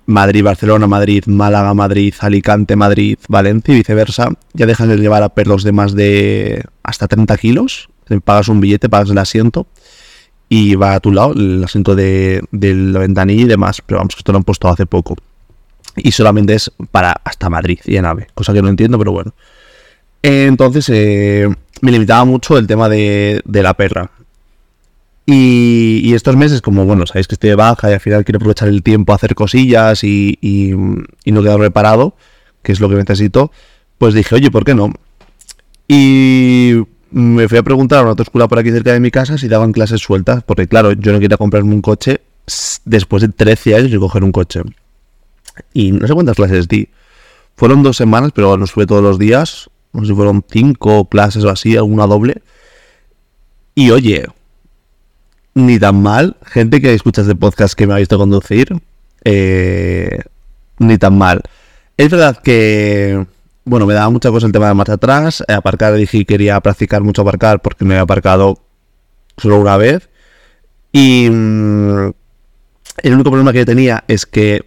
Madrid, 0.06 0.44
Barcelona, 0.44 0.86
Madrid, 0.86 1.24
Málaga, 1.26 1.74
Madrid, 1.74 2.14
Alicante, 2.20 2.76
Madrid, 2.76 3.18
Valencia 3.28 3.74
y 3.74 3.78
viceversa, 3.78 4.30
ya 4.54 4.66
dejan 4.66 4.88
de 4.88 4.96
llevar 4.96 5.22
a 5.22 5.30
perros 5.30 5.64
de 5.64 5.72
más 5.72 5.94
de 5.94 6.64
hasta 6.82 7.08
30 7.08 7.36
kilos. 7.38 7.88
Pagas 8.24 8.48
un 8.48 8.60
billete, 8.60 8.88
pagas 8.88 9.10
el 9.10 9.18
asiento 9.18 9.66
y 10.48 10.76
va 10.76 10.94
a 10.94 11.00
tu 11.00 11.12
lado 11.12 11.32
el 11.32 11.64
asiento 11.64 11.96
de, 11.96 12.42
la 12.52 12.98
ventanilla 13.00 13.42
y 13.42 13.46
demás. 13.46 13.82
Pero 13.84 13.98
vamos, 13.98 14.14
esto 14.16 14.32
lo 14.32 14.38
han 14.38 14.44
puesto 14.44 14.68
hace 14.68 14.86
poco. 14.86 15.16
Y 15.96 16.12
solamente 16.12 16.54
es 16.54 16.70
para 16.90 17.20
hasta 17.24 17.50
Madrid 17.50 17.80
y 17.84 17.96
en 17.96 18.04
AVE, 18.04 18.28
cosa 18.34 18.52
que 18.52 18.62
no 18.62 18.68
entiendo, 18.68 18.98
pero 18.98 19.12
bueno. 19.12 19.34
Entonces 20.22 20.88
eh, 20.92 21.48
me 21.80 21.90
limitaba 21.92 22.24
mucho 22.24 22.58
el 22.58 22.66
tema 22.66 22.88
de 22.88 23.42
la 23.44 23.74
perra. 23.74 24.10
Y, 25.28 26.14
estos 26.14 26.36
meses, 26.36 26.62
como 26.62 26.84
bueno, 26.84 27.04
sabéis 27.04 27.26
que 27.26 27.34
estoy 27.34 27.50
de 27.50 27.56
baja 27.56 27.90
y 27.90 27.94
al 27.94 28.00
final 28.00 28.24
quiero 28.24 28.36
aprovechar 28.36 28.68
el 28.68 28.84
tiempo 28.84 29.12
a 29.12 29.16
hacer 29.16 29.34
cosillas 29.34 30.04
y, 30.04 30.38
no 31.24 31.42
quedar 31.42 31.58
reparado, 31.58 32.14
que 32.62 32.72
es 32.72 32.80
lo 32.80 32.88
que 32.88 32.94
necesito, 32.94 33.50
pues 33.98 34.14
dije, 34.14 34.36
oye, 34.36 34.50
¿por 34.52 34.64
qué 34.64 34.74
no? 34.74 34.92
Y 35.88 36.74
me 37.10 37.48
fui 37.48 37.58
a 37.58 37.62
preguntar 37.64 38.06
a 38.06 38.12
una 38.12 38.22
escuela 38.22 38.46
por 38.46 38.58
aquí 38.58 38.70
cerca 38.70 38.92
de 38.92 39.00
mi 39.00 39.10
casa 39.10 39.36
si 39.36 39.48
daban 39.48 39.72
clases 39.72 40.00
sueltas, 40.00 40.44
porque 40.44 40.68
claro, 40.68 40.92
yo 40.92 41.12
no 41.12 41.18
quería 41.18 41.36
comprarme 41.36 41.74
un 41.74 41.82
coche 41.82 42.20
después 42.84 43.22
de 43.22 43.28
13 43.28 43.74
años 43.74 43.92
y 43.92 43.98
coger 43.98 44.22
un 44.22 44.32
coche. 44.32 44.62
Y 45.72 45.90
no 45.90 46.06
sé 46.06 46.14
cuántas 46.14 46.36
clases 46.36 46.68
di. 46.68 46.88
Fueron 47.56 47.82
dos 47.82 47.96
semanas, 47.96 48.32
pero 48.34 48.56
no 48.56 48.66
sube 48.66 48.86
todos 48.86 49.02
los 49.02 49.18
días. 49.18 49.70
No 49.92 50.02
sé 50.02 50.08
si 50.08 50.14
fueron 50.14 50.44
cinco 50.48 51.08
clases 51.08 51.42
o 51.44 51.50
así, 51.50 51.76
alguna 51.76 52.06
doble. 52.06 52.42
Y 53.74 53.90
oye, 53.90 54.26
ni 55.56 55.78
tan 55.78 56.02
mal. 56.02 56.36
Gente 56.44 56.80
que 56.80 56.92
escucha 56.92 57.22
este 57.22 57.34
podcast 57.34 57.74
que 57.74 57.86
me 57.86 57.94
ha 57.94 57.96
visto 57.96 58.18
conducir, 58.18 58.76
eh, 59.24 60.20
ni 60.78 60.98
tan 60.98 61.16
mal. 61.16 61.40
Es 61.96 62.10
verdad 62.10 62.36
que, 62.42 63.26
bueno, 63.64 63.86
me 63.86 63.94
daba 63.94 64.10
mucha 64.10 64.30
cosa 64.30 64.46
el 64.46 64.52
tema 64.52 64.68
de 64.68 64.74
marcha 64.74 64.92
atrás. 64.92 65.42
Eh, 65.48 65.54
aparcar, 65.54 65.94
dije 65.94 66.18
que 66.18 66.26
quería 66.26 66.60
practicar 66.60 67.02
mucho 67.02 67.22
aparcar 67.22 67.62
porque 67.62 67.86
me 67.86 67.94
había 67.94 68.02
aparcado 68.02 68.60
solo 69.38 69.58
una 69.58 69.78
vez. 69.78 70.10
Y 70.92 71.30
mm, 71.30 72.12
el 73.02 73.14
único 73.14 73.30
problema 73.30 73.54
que 73.54 73.64
tenía 73.64 74.04
es 74.08 74.26
que 74.26 74.66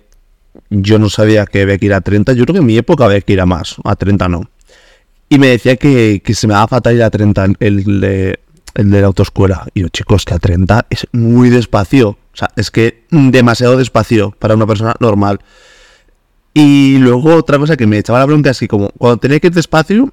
yo 0.71 0.97
no 0.97 1.09
sabía 1.09 1.45
que 1.45 1.61
había 1.61 1.77
que 1.77 1.85
ir 1.85 1.93
a 1.93 2.01
30. 2.01 2.33
Yo 2.33 2.45
creo 2.45 2.55
que 2.55 2.61
en 2.61 2.65
mi 2.65 2.77
época 2.77 3.05
había 3.05 3.21
que 3.21 3.33
ir 3.33 3.41
a 3.41 3.45
más, 3.45 3.75
a 3.83 3.95
30 3.95 4.27
no. 4.27 4.49
Y 5.29 5.37
me 5.37 5.49
decía 5.49 5.75
que, 5.75 6.19
se 6.33 6.47
me 6.47 6.55
daba 6.55 6.67
fatal 6.67 6.95
ir 6.95 7.03
a 7.03 7.11
30 7.11 7.45
el 7.59 8.01
de, 8.01 8.39
el 8.75 8.91
de 8.91 9.01
la 9.01 9.07
autoescuela. 9.07 9.67
Y 9.73 9.81
yo, 9.81 9.89
chicos, 9.89 10.25
que 10.25 10.33
a 10.33 10.39
30 10.39 10.87
es 10.89 11.07
muy 11.11 11.49
despacio. 11.49 12.09
O 12.09 12.37
sea, 12.39 12.49
es 12.55 12.71
que 12.71 13.05
demasiado 13.09 13.77
despacio 13.77 14.35
para 14.39 14.55
una 14.55 14.67
persona 14.67 14.95
normal. 14.99 15.39
Y 16.53 16.97
luego 16.97 17.35
otra 17.35 17.57
cosa 17.57 17.77
que 17.77 17.87
me 17.87 17.97
echaba 17.97 18.19
la 18.19 18.25
bronca 18.25 18.51
es 18.51 18.59
que 18.59 18.67
como 18.67 18.89
cuando 18.97 19.17
tenía 19.17 19.39
que 19.39 19.47
ir 19.47 19.53
despacio, 19.53 20.11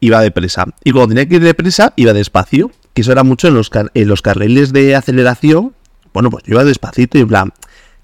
iba 0.00 0.20
deprisa. 0.20 0.66
Y 0.84 0.92
cuando 0.92 1.08
tenía 1.08 1.28
que 1.28 1.36
ir 1.36 1.42
deprisa, 1.42 1.92
iba 1.96 2.12
despacio. 2.12 2.70
Que 2.94 3.02
eso 3.02 3.12
era 3.12 3.24
mucho 3.24 3.48
en 3.48 3.54
los, 3.54 3.70
en 3.72 4.08
los 4.08 4.22
carriles 4.22 4.72
de 4.72 4.96
aceleración. 4.96 5.74
Bueno, 6.12 6.30
pues 6.30 6.44
yo 6.44 6.54
iba 6.54 6.64
despacito 6.64 7.18
y 7.18 7.22
en 7.22 7.28
plan, 7.28 7.52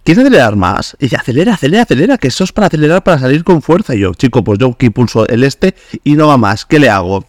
¿Quieres 0.05 0.25
acelerar 0.25 0.57
más? 0.57 0.97
Y 0.99 1.05
dice, 1.05 1.17
acelera, 1.17 1.55
acelera, 1.55 1.85
acelera, 1.85 2.19
que 2.19 2.27
eso 2.27 2.43
es 2.43 2.53
para 2.53 2.67
acelerar, 2.67 3.05
para 3.05 3.21
salir 3.21 3.45
con 3.45 3.63
fuerza. 3.63 3.95
Y 3.95 4.01
yo, 4.01 4.13
chico, 4.15 4.43
pues 4.43 4.59
yo 4.59 4.71
aquí 4.71 4.91
pulso 4.91 5.29
el 5.29 5.45
este 5.45 5.77
y 6.03 6.15
no 6.15 6.27
va 6.27 6.37
más. 6.37 6.67
¿Qué 6.67 6.81
le 6.81 6.91
hago? 6.91 7.25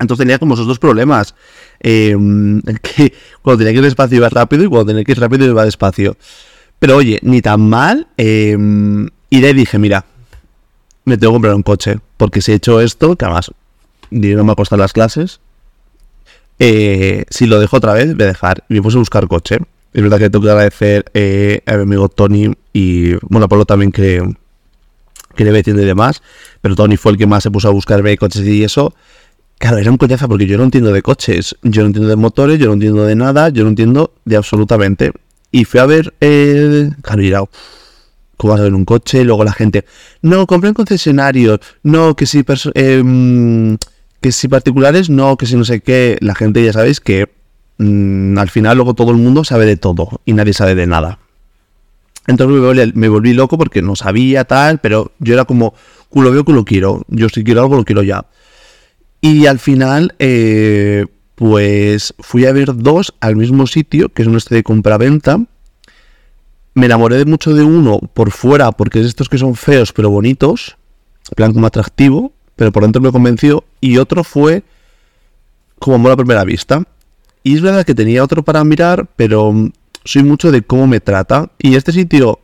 Entonces 0.00 0.24
tenía 0.24 0.38
como 0.38 0.54
esos 0.54 0.66
dos 0.66 0.78
problemas. 0.78 1.34
Eh, 1.80 2.16
que 2.82 3.12
cuando 3.42 3.58
tenía 3.58 3.72
que 3.72 3.78
ir 3.78 3.84
despacio 3.84 4.16
iba 4.16 4.28
rápido 4.28 4.64
y 4.64 4.68
cuando 4.68 4.86
tenía 4.86 5.04
que 5.04 5.12
ir 5.12 5.20
rápido 5.20 5.46
iba 5.46 5.64
despacio. 5.64 6.16
Pero 6.78 6.96
oye, 6.96 7.18
ni 7.22 7.40
tan 7.40 7.68
mal. 7.68 8.08
Eh, 8.16 8.56
y 9.30 9.40
de 9.40 9.46
ahí 9.46 9.54
dije, 9.54 9.78
mira, 9.78 10.04
me 11.04 11.16
tengo 11.16 11.32
que 11.32 11.36
comprar 11.36 11.54
un 11.54 11.62
coche. 11.62 11.98
Porque 12.16 12.42
si 12.42 12.52
he 12.52 12.54
hecho 12.56 12.80
esto, 12.80 13.16
que 13.16 13.24
además 13.24 13.50
dinero 14.10 14.44
me 14.44 14.52
ha 14.52 14.54
costado 14.54 14.80
las 14.80 14.92
clases. 14.92 15.40
Eh, 16.58 17.24
si 17.30 17.46
lo 17.46 17.58
dejo 17.58 17.76
otra 17.76 17.94
vez, 17.94 18.14
voy 18.14 18.24
a 18.24 18.28
dejar. 18.28 18.64
Y 18.68 18.74
me 18.74 18.82
puse 18.82 18.96
a 18.96 19.00
buscar 19.00 19.26
coche. 19.28 19.58
Es 19.92 20.02
verdad 20.02 20.18
que 20.18 20.30
tengo 20.30 20.44
que 20.44 20.50
agradecer 20.50 21.04
eh, 21.14 21.60
a 21.66 21.76
mi 21.76 21.82
amigo 21.82 22.08
Tony 22.08 22.52
y, 22.72 23.14
bueno, 23.28 23.46
a 23.46 23.48
Pablo 23.48 23.64
también 23.64 23.92
que, 23.92 24.22
que 25.36 25.44
le 25.44 25.56
entiende 25.56 25.82
y 25.84 25.86
demás, 25.86 26.20
pero 26.60 26.74
Tony 26.74 26.96
fue 26.96 27.12
el 27.12 27.18
que 27.18 27.28
más 27.28 27.44
se 27.44 27.50
puso 27.50 27.68
a 27.68 27.70
buscarme 27.70 28.16
coches 28.16 28.42
y 28.42 28.64
eso. 28.64 28.94
Claro, 29.58 29.78
era 29.78 29.90
un 29.90 29.96
coñazo 29.96 30.28
porque 30.28 30.46
yo 30.46 30.58
no 30.58 30.64
entiendo 30.64 30.92
de 30.92 31.02
coches, 31.02 31.56
yo 31.62 31.82
no 31.82 31.86
entiendo 31.86 32.08
de 32.08 32.16
motores, 32.16 32.58
yo 32.58 32.66
no 32.66 32.74
entiendo 32.74 33.04
de 33.04 33.14
nada, 33.14 33.48
yo 33.48 33.62
no 33.62 33.70
entiendo 33.70 34.12
de 34.24 34.36
absolutamente. 34.36 35.12
Y 35.50 35.64
fui 35.64 35.80
a 35.80 35.86
ver, 35.86 36.12
eh, 36.20 36.90
claro, 37.02 37.22
y 37.22 37.32
¿cómo 38.36 38.52
vas 38.52 38.60
a 38.60 38.64
ver 38.64 38.74
un 38.74 38.84
coche? 38.84 39.24
Luego 39.24 39.44
la 39.44 39.52
gente, 39.52 39.84
no, 40.22 40.46
compré 40.46 40.68
en 40.68 40.74
concesionarios, 40.74 41.60
no, 41.82 42.14
que 42.16 42.26
si, 42.26 42.44
eh, 42.74 43.76
que 44.20 44.32
si 44.32 44.48
particulares, 44.48 45.08
no, 45.08 45.36
que 45.36 45.46
si 45.46 45.56
no 45.56 45.64
sé 45.64 45.80
qué. 45.80 46.18
La 46.20 46.34
gente 46.34 46.62
ya 46.62 46.72
sabéis 46.72 47.00
que 47.00 47.28
Mm, 47.78 48.38
al 48.38 48.50
final 48.50 48.76
luego 48.76 48.94
todo 48.94 49.10
el 49.10 49.16
mundo 49.16 49.42
sabe 49.42 49.66
de 49.66 49.76
todo 49.76 50.20
y 50.24 50.32
nadie 50.32 50.52
sabe 50.52 50.74
de 50.74 50.86
nada. 50.86 51.18
Entonces 52.26 52.94
me 52.94 53.08
volví, 53.08 53.34
loco 53.34 53.58
porque 53.58 53.82
no 53.82 53.96
sabía 53.96 54.44
tal, 54.44 54.78
pero 54.78 55.12
yo 55.18 55.34
era 55.34 55.44
como, 55.44 55.74
culo 56.08 56.32
veo, 56.32 56.44
culo 56.44 56.64
quiero. 56.64 57.02
Yo 57.08 57.28
si 57.28 57.44
quiero 57.44 57.62
algo, 57.62 57.76
lo 57.76 57.84
quiero 57.84 58.02
ya. 58.02 58.24
Y 59.24 59.46
al 59.46 59.58
final, 59.58 60.14
eh, 60.18 61.06
pues 61.34 62.12
fui 62.18 62.44
a 62.44 62.52
ver 62.52 62.76
dos 62.76 63.14
al 63.20 63.36
mismo 63.36 63.66
sitio, 63.66 64.10
que 64.10 64.20
es 64.20 64.28
un 64.28 64.36
este 64.36 64.54
de 64.54 64.62
compra-venta. 64.62 65.42
Me 66.74 66.84
enamoré 66.84 67.16
de 67.16 67.24
mucho 67.24 67.54
de 67.54 67.64
uno 67.64 68.00
por 68.00 68.32
fuera, 68.32 68.72
porque 68.72 69.00
es 69.00 69.06
estos 69.06 69.30
que 69.30 69.38
son 69.38 69.54
feos 69.54 69.94
pero 69.94 70.10
bonitos, 70.10 70.76
plan 71.36 71.54
como 71.54 71.66
atractivo, 71.66 72.34
pero 72.54 72.70
por 72.70 72.82
dentro 72.82 73.00
me 73.00 73.10
convenció. 73.12 73.64
Y 73.80 73.96
otro 73.96 74.24
fue 74.24 74.62
como 75.78 75.96
amor 75.96 76.12
a 76.12 76.16
primera 76.16 76.44
vista. 76.44 76.82
Y 77.42 77.54
es 77.54 77.62
verdad 77.62 77.86
que 77.86 77.94
tenía 77.94 78.22
otro 78.22 78.42
para 78.42 78.62
mirar, 78.62 79.08
pero 79.16 79.54
soy 80.04 80.22
mucho 80.22 80.52
de 80.52 80.60
cómo 80.60 80.86
me 80.86 81.00
trata. 81.00 81.50
Y 81.58 81.76
este 81.76 81.92
sitio, 81.92 82.40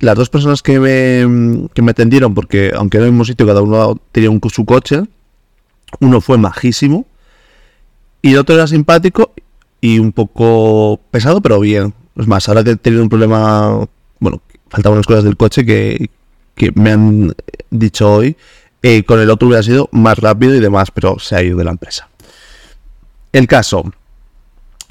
las 0.00 0.16
dos 0.16 0.28
personas 0.28 0.60
que 0.60 0.78
me, 0.78 1.66
que 1.72 1.80
me 1.80 1.92
atendieron, 1.92 2.34
porque 2.34 2.72
aunque 2.76 2.98
era 2.98 3.06
el 3.06 3.12
mismo 3.12 3.24
sitio, 3.24 3.46
cada 3.46 3.62
uno 3.62 3.98
tenía 4.12 4.28
un, 4.28 4.42
su 4.50 4.66
coche, 4.66 5.04
uno 6.00 6.20
fue 6.20 6.38
majísimo 6.38 7.06
y 8.22 8.32
el 8.32 8.38
otro 8.38 8.54
era 8.54 8.66
simpático 8.66 9.32
y 9.80 9.98
un 9.98 10.12
poco 10.12 11.00
pesado, 11.10 11.40
pero 11.42 11.60
bien. 11.60 11.92
Es 12.16 12.26
más, 12.26 12.48
ahora 12.48 12.62
he 12.62 12.76
tenido 12.76 13.02
un 13.02 13.08
problema, 13.08 13.86
bueno, 14.18 14.40
faltaban 14.70 14.96
unas 14.96 15.06
cosas 15.06 15.24
del 15.24 15.36
coche 15.36 15.66
que, 15.66 16.08
que 16.54 16.72
me 16.74 16.92
han 16.92 17.34
dicho 17.70 18.12
hoy. 18.12 18.36
Eh, 18.82 19.04
con 19.04 19.20
el 19.20 19.30
otro 19.30 19.48
hubiera 19.48 19.62
sido 19.62 19.88
más 19.92 20.18
rápido 20.18 20.54
y 20.54 20.60
demás, 20.60 20.90
pero 20.90 21.18
se 21.18 21.36
ha 21.36 21.42
ido 21.42 21.58
de 21.58 21.64
la 21.64 21.70
empresa. 21.70 22.08
El 23.32 23.46
caso, 23.46 23.92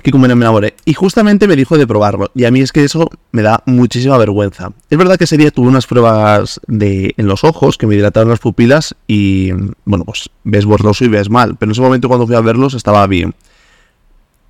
que 0.04 0.12
como 0.12 0.28
me 0.28 0.34
enamoré. 0.34 0.76
Y 0.86 0.94
justamente 0.94 1.48
me 1.48 1.56
dijo 1.56 1.78
de 1.78 1.88
probarlo. 1.88 2.30
Y 2.36 2.44
a 2.44 2.52
mí 2.52 2.60
es 2.60 2.72
que 2.72 2.84
eso 2.84 3.10
me 3.32 3.42
da 3.42 3.64
muchísima 3.66 4.18
vergüenza. 4.18 4.72
Es 4.90 4.98
verdad 4.98 5.18
que 5.18 5.24
ese 5.24 5.38
día 5.38 5.50
tuve 5.50 5.68
unas 5.68 5.88
pruebas 5.88 6.60
de, 6.68 7.14
en 7.18 7.28
los 7.28 7.44
ojos 7.46 7.78
que 7.78 7.88
me 7.88 7.96
dilataron 7.96 8.30
las 8.30 8.40
pupilas 8.40 8.96
y, 9.08 9.52
bueno, 9.86 10.04
pues 10.04 10.30
ves 10.44 10.66
borroso 10.66 11.06
y 11.06 11.08
ves 11.08 11.30
mal. 11.30 11.56
Pero 11.56 11.70
en 11.70 11.72
ese 11.72 11.82
momento 11.82 12.10
cuando 12.10 12.28
fui 12.28 12.36
a 12.36 12.42
verlos 12.42 12.74
estaba 12.74 13.08
bien. 13.08 13.34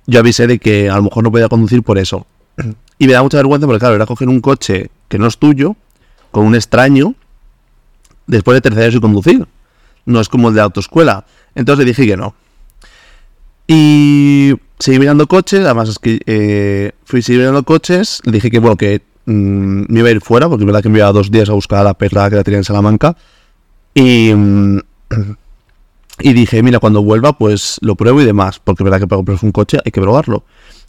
Yo 0.06 0.18
avisé 0.18 0.48
de 0.48 0.58
que 0.58 0.90
a 0.90 0.96
lo 0.96 1.04
mejor 1.04 1.22
no 1.22 1.30
podía 1.30 1.48
conducir 1.48 1.82
por 1.82 1.98
eso. 1.98 2.26
Y 2.96 3.08
me 3.08 3.12
da 3.12 3.24
mucha 3.24 3.38
vergüenza 3.38 3.66
porque, 3.66 3.80
claro, 3.80 3.96
era 3.96 4.06
coger 4.06 4.28
un 4.28 4.40
coche 4.40 4.88
que 5.08 5.18
no 5.18 5.26
es 5.26 5.36
tuyo, 5.36 5.74
con 6.30 6.46
un 6.46 6.54
extraño, 6.54 7.16
después 8.28 8.54
de 8.54 8.60
tercer 8.60 8.84
año 8.84 8.98
y 8.98 9.00
conducir. 9.00 9.48
No 10.06 10.20
es 10.20 10.28
como 10.28 10.48
el 10.48 10.54
de 10.54 10.60
autoescuela. 10.60 11.26
Entonces 11.56 11.84
le 11.84 11.90
dije 11.90 12.06
que 12.06 12.16
no. 12.16 12.36
Y 13.66 14.54
seguí 14.78 14.98
mirando 14.98 15.26
coches, 15.26 15.60
además 15.64 15.88
es 15.88 15.98
que 15.98 16.20
eh, 16.26 16.92
fui 17.04 17.22
seguir 17.22 17.40
mirando 17.40 17.62
coches, 17.62 18.20
le 18.24 18.32
dije 18.32 18.50
que 18.50 18.58
bueno, 18.58 18.76
que 18.76 19.02
mm, 19.26 19.84
me 19.88 20.00
iba 20.00 20.08
a 20.08 20.12
ir 20.12 20.20
fuera, 20.20 20.48
porque 20.48 20.62
es 20.62 20.66
verdad 20.66 20.82
que 20.82 20.88
me 20.88 20.98
iba 20.98 21.12
dos 21.12 21.30
días 21.30 21.48
a 21.48 21.52
buscar 21.52 21.80
a 21.80 21.84
la 21.84 21.94
perla 21.94 22.30
que 22.30 22.36
la 22.36 22.44
tenía 22.44 22.58
en 22.58 22.64
Salamanca. 22.64 23.16
Y, 23.94 24.32
mm, 24.34 24.78
y 26.20 26.32
dije, 26.32 26.62
mira, 26.62 26.78
cuando 26.78 27.02
vuelva, 27.02 27.36
pues 27.36 27.78
lo 27.80 27.94
pruebo 27.96 28.20
y 28.20 28.24
demás, 28.24 28.60
porque 28.62 28.82
es 28.82 28.84
verdad 28.84 29.00
que 29.00 29.06
para 29.06 29.18
comprarse 29.18 29.46
un 29.46 29.52
coche 29.52 29.78
hay 29.84 29.92
que 29.92 30.00
probarlo. 30.00 30.44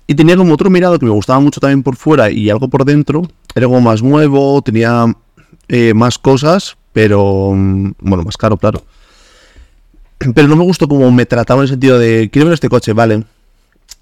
Y 0.08 0.14
tenía 0.16 0.38
como 0.38 0.54
otro 0.54 0.70
mirado 0.70 1.00
que 1.00 1.06
me 1.06 1.12
gustaba 1.12 1.40
mucho 1.40 1.60
también 1.60 1.82
por 1.82 1.96
fuera 1.96 2.30
y 2.30 2.50
algo 2.50 2.68
por 2.70 2.86
dentro. 2.86 3.24
Era 3.56 3.66
como 3.66 3.82
más 3.82 4.04
nuevo, 4.04 4.62
tenía 4.62 5.16
eh, 5.68 5.94
más 5.96 6.20
cosas, 6.20 6.78
pero 6.94 7.52
mm, 7.56 7.94
bueno, 8.00 8.24
más 8.24 8.38
caro, 8.38 8.58
claro. 8.58 8.84
Pero 10.34 10.48
no 10.48 10.56
me 10.56 10.64
gustó 10.64 10.88
como 10.88 11.12
me 11.12 11.26
trataba 11.26 11.62
en 11.62 11.64
el 11.64 11.70
sentido 11.70 12.00
de, 12.00 12.30
quiero 12.32 12.48
ver 12.48 12.54
este 12.54 12.70
coche, 12.70 12.94
vale. 12.94 13.24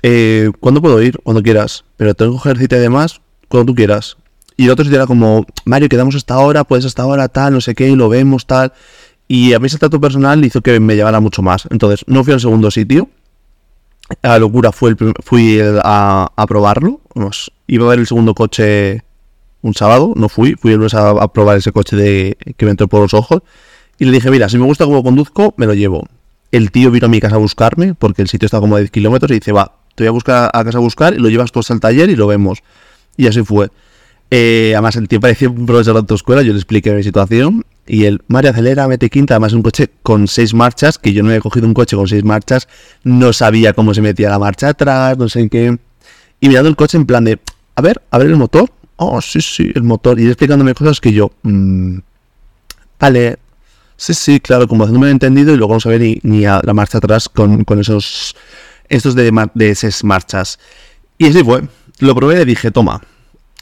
Eh, 0.04 0.52
¿Cuándo 0.60 0.82
puedo 0.82 1.02
ir? 1.02 1.18
Cuando 1.24 1.42
quieras. 1.42 1.86
Pero 1.98 2.14
tengo 2.14 2.34
que 2.34 2.38
coger 2.38 2.58
cita 2.58 2.76
de 2.76 2.90
más 2.90 3.22
cuando 3.48 3.72
tú 3.72 3.76
quieras. 3.76 4.18
Y 4.56 4.66
el 4.66 4.72
otro 4.72 4.86
sitio 4.86 4.98
era 4.98 5.08
como, 5.08 5.46
Mario, 5.66 5.90
quedamos 5.90 6.16
hasta 6.16 6.36
ahora, 6.36 6.64
puedes 6.64 6.86
hasta 6.86 7.02
ahora, 7.02 7.28
tal, 7.28 7.54
no 7.54 7.62
sé 7.62 7.74
qué, 7.74 7.90
y 7.90 7.96
lo 7.96 8.10
vemos, 8.10 8.46
tal. 8.46 8.74
Y 9.28 9.54
a 9.54 9.60
mí 9.60 9.68
ese 9.68 9.80
trato 9.80 10.00
personal 10.00 10.44
hizo 10.46 10.62
que 10.62 10.80
me 10.80 10.96
llevara 10.96 11.20
mucho 11.20 11.42
más. 11.42 11.68
Entonces, 11.72 12.04
no 12.08 12.24
fui 12.24 12.34
al 12.34 12.40
segundo 12.40 12.70
sitio. 12.70 13.10
La 14.22 14.38
locura 14.38 14.72
fue 14.72 14.92
el, 14.92 14.98
fui 15.24 15.60
a, 15.62 16.30
probarlo. 16.48 17.02
iba 17.68 17.86
a 17.86 17.90
ver 17.90 18.00
el 18.00 18.08
segundo 18.08 18.36
coche 18.36 19.02
un 19.62 19.74
sábado, 19.74 20.14
no 20.16 20.28
fui, 20.28 20.56
fui 20.56 20.74
a, 20.74 21.10
a 21.10 21.34
probar 21.34 21.58
ese 21.58 21.72
coche 21.72 21.96
de, 21.96 22.38
que 22.58 22.66
me 22.66 22.72
entró 22.72 22.88
por 22.88 23.02
los 23.02 23.14
ojos. 23.14 23.42
Y 23.98 24.06
le 24.06 24.12
dije, 24.12 24.30
mira, 24.30 24.50
si 24.50 24.58
me 24.58 24.66
gusta 24.66 24.86
cómo 24.86 25.04
conduzco, 25.04 25.54
me 25.58 25.66
lo 25.66 25.74
llevo. 25.74 26.06
El 26.52 26.72
tío 26.72 26.92
vino 26.92 27.06
a 27.06 27.10
mi 27.10 27.20
casa 27.20 27.36
a 27.36 27.40
buscarme, 27.40 27.96
porque 27.96 28.22
el 28.22 28.28
sitio 28.28 28.46
está 28.46 28.60
como 28.60 28.76
a 28.76 28.80
10 28.80 28.92
kilómetros, 28.92 29.32
y 29.32 29.36
dice, 29.36 29.52
va, 29.52 29.83
te 29.96 30.04
voy 30.04 30.10
a 30.10 30.12
buscar 30.12 30.50
a 30.54 30.64
casa 30.64 30.78
a 30.78 30.82
buscar 30.82 31.14
y 31.14 31.18
lo 31.18 31.30
llevas 31.30 31.52
tú 31.52 31.60
hasta 31.60 31.74
el 31.74 31.80
taller 31.80 32.10
y 32.10 32.16
lo 32.16 32.28
vemos. 32.28 32.60
Y 33.18 33.28
así 33.28 33.44
fue. 33.44 33.70
Eh, 34.32 34.72
además, 34.74 34.96
el 34.96 35.08
tío 35.08 35.20
parecía 35.20 35.50
un 35.50 35.66
profesor 35.66 35.94
de 35.94 36.00
autoescuela, 36.00 36.42
yo 36.42 36.54
le 36.54 36.60
expliqué 36.60 36.92
mi 36.94 37.04
situación. 37.04 37.64
Y 37.86 38.06
el 38.06 38.22
Mario 38.28 38.52
acelera, 38.52 38.88
mete 38.88 39.10
quinta, 39.10 39.36
además 39.36 39.54
un 39.54 39.62
coche 39.62 39.90
con 40.02 40.28
seis 40.28 40.54
marchas, 40.54 40.98
que 40.98 41.14
yo 41.14 41.22
no 41.22 41.30
había 41.30 41.42
cogido 41.42 41.68
un 41.68 41.74
coche 41.74 41.98
con 41.98 42.08
seis 42.08 42.24
marchas, 42.24 42.68
no 43.04 43.34
sabía 43.34 43.74
cómo 43.74 43.94
se 43.94 44.02
metía 44.02 44.30
la 44.30 44.40
marcha 44.40 44.70
atrás, 44.70 45.18
no 45.18 45.28
sé 45.28 45.50
qué. 45.50 45.78
Y 46.40 46.48
mirando 46.48 46.70
el 46.70 46.76
coche 46.76 46.98
en 46.98 47.06
plan 47.06 47.26
de, 47.26 47.40
a 47.76 47.82
ver, 47.82 48.02
a 48.10 48.18
ver 48.18 48.28
el 48.28 48.38
motor. 48.38 48.72
Oh, 48.96 49.22
sí, 49.22 49.42
sí, 49.42 49.72
el 49.76 49.84
motor. 49.84 50.20
Y 50.20 50.28
explicándome 50.28 50.74
cosas 50.74 51.02
que 51.02 51.12
yo, 51.12 51.32
mmm, 51.44 51.98
vale, 53.00 53.38
Sí, 54.04 54.14
sí, 54.14 54.40
claro, 54.40 54.68
como 54.68 54.84
haciéndome 54.84 55.10
entendido 55.12 55.54
y 55.54 55.58
luego 55.58 55.76
no 55.76 55.80
sabía 55.80 56.00
ni, 56.00 56.20
ni 56.24 56.46
a 56.46 56.62
la 56.64 56.74
marcha 56.74 56.98
atrás 56.98 57.30
con, 57.30 57.64
esos 57.80 58.36
estos 58.90 59.16
de, 59.16 59.50
de 59.54 59.70
esas 59.70 60.04
marchas. 60.04 60.60
Y 61.18 61.28
así 61.28 61.44
fue. 61.44 61.64
Lo 62.00 62.16
probé 62.16 62.42
y 62.42 62.46
dije, 62.46 62.72
toma. 62.72 63.02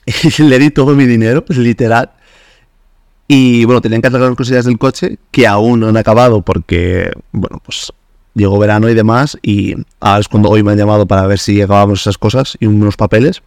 Y 0.05 0.41
le 0.43 0.59
di 0.59 0.71
todo 0.71 0.95
mi 0.95 1.05
dinero, 1.05 1.43
literal. 1.49 2.11
Y 3.27 3.63
bueno, 3.65 3.81
tenían 3.81 4.01
que 4.01 4.07
arreglar 4.07 4.31
las 4.31 4.37
cosillas 4.37 4.65
del 4.65 4.77
coche 4.77 5.17
que 5.31 5.47
aún 5.47 5.79
no 5.79 5.87
han 5.87 5.97
acabado 5.97 6.41
porque, 6.41 7.11
bueno, 7.31 7.61
pues 7.63 7.93
llegó 8.33 8.59
verano 8.59 8.89
y 8.89 8.93
demás, 8.93 9.37
y 9.41 9.75
ahora 9.99 10.19
es 10.19 10.27
cuando 10.27 10.49
hoy 10.49 10.63
me 10.63 10.71
han 10.71 10.77
llamado 10.77 11.05
para 11.05 11.27
ver 11.27 11.39
si 11.39 11.61
acabamos 11.61 12.01
esas 12.01 12.17
cosas 12.17 12.57
y 12.59 12.65
unos 12.65 12.97
papeles. 12.97 13.41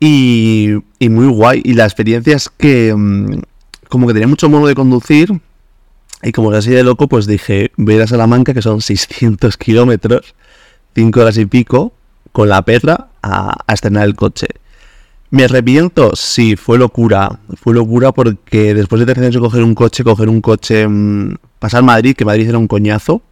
Y, 0.00 0.70
y 0.98 1.08
muy 1.08 1.26
guay. 1.26 1.62
Y 1.64 1.74
la 1.74 1.84
experiencia 1.84 2.36
es 2.36 2.48
que, 2.48 2.94
mm, 2.94 3.40
como 3.88 4.06
que 4.06 4.12
tenía 4.14 4.28
mucho 4.28 4.48
modo 4.48 4.66
de 4.66 4.74
conducir, 4.74 5.40
y 6.22 6.32
como 6.32 6.50
que 6.50 6.56
así 6.56 6.70
de 6.70 6.82
loco, 6.82 7.06
pues 7.06 7.26
dije, 7.26 7.70
voy 7.76 8.00
a 8.00 8.06
Salamanca, 8.06 8.54
que 8.54 8.62
son 8.62 8.80
600 8.80 9.58
kilómetros, 9.58 10.34
5 10.94 11.20
horas 11.20 11.38
y 11.38 11.46
pico, 11.46 11.92
con 12.32 12.48
la 12.48 12.62
perra 12.62 13.08
a, 13.22 13.56
estrenar 13.72 14.04
el 14.04 14.14
coche. 14.14 14.46
¿Me 15.30 15.44
arrepiento? 15.44 16.14
Sí, 16.14 16.56
fue 16.56 16.78
locura. 16.78 17.40
Fue 17.56 17.74
locura 17.74 18.12
porque 18.12 18.74
después 18.74 19.00
de 19.00 19.06
13 19.06 19.20
años 19.20 19.34
de 19.34 19.40
coger 19.40 19.62
un 19.62 19.74
coche, 19.74 20.04
coger 20.04 20.28
un 20.28 20.40
coche, 20.40 20.86
mmm, 20.86 21.34
pasar 21.58 21.82
Madrid, 21.82 22.14
que 22.14 22.24
Madrid 22.24 22.48
era 22.48 22.58
un 22.58 22.68
coñazo. 22.68 23.14
O 23.14 23.22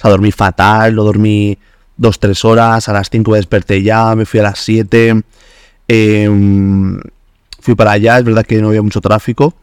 sea, 0.00 0.10
dormí 0.10 0.30
fatal, 0.30 0.94
lo 0.94 1.04
dormí 1.04 1.58
dos, 1.96 2.18
tres 2.20 2.44
horas, 2.44 2.88
a 2.88 2.92
las 2.92 3.10
5 3.10 3.30
me 3.30 3.38
desperté 3.38 3.82
ya, 3.82 4.14
me 4.14 4.24
fui 4.26 4.40
a 4.40 4.44
las 4.44 4.58
7. 4.60 5.22
Eh, 5.88 6.28
fui 7.60 7.74
para 7.74 7.92
allá, 7.92 8.18
es 8.18 8.24
verdad 8.24 8.46
que 8.46 8.60
no 8.60 8.68
había 8.68 8.82
mucho 8.82 9.00
tráfico. 9.00 9.54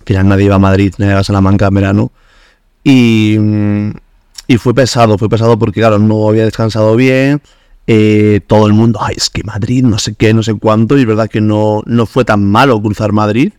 Al 0.00 0.06
final 0.06 0.28
nadie 0.28 0.46
iba 0.46 0.56
a 0.56 0.58
Madrid, 0.58 0.94
nadie 0.98 1.12
iba 1.12 1.20
a 1.20 1.24
Salamanca 1.24 1.66
en 1.66 1.74
verano. 1.74 2.12
Y, 2.84 3.36
y 4.46 4.58
fue 4.58 4.74
pesado, 4.74 5.18
fue 5.18 5.28
pesado 5.28 5.58
porque, 5.58 5.80
claro, 5.80 5.98
no 5.98 6.28
había 6.28 6.44
descansado 6.44 6.96
bien. 6.96 7.40
Eh, 7.86 8.40
todo 8.46 8.66
el 8.66 8.72
mundo, 8.72 9.00
ay, 9.02 9.14
es 9.16 9.28
que 9.30 9.42
Madrid, 9.42 9.82
no 9.82 9.98
sé 9.98 10.14
qué, 10.14 10.34
no 10.34 10.42
sé 10.42 10.54
cuánto. 10.54 10.96
Y 10.96 11.02
es 11.02 11.06
verdad 11.06 11.28
que 11.28 11.40
no, 11.40 11.82
no 11.86 12.06
fue 12.06 12.24
tan 12.24 12.44
malo 12.44 12.80
cruzar 12.80 13.12
Madrid. 13.12 13.52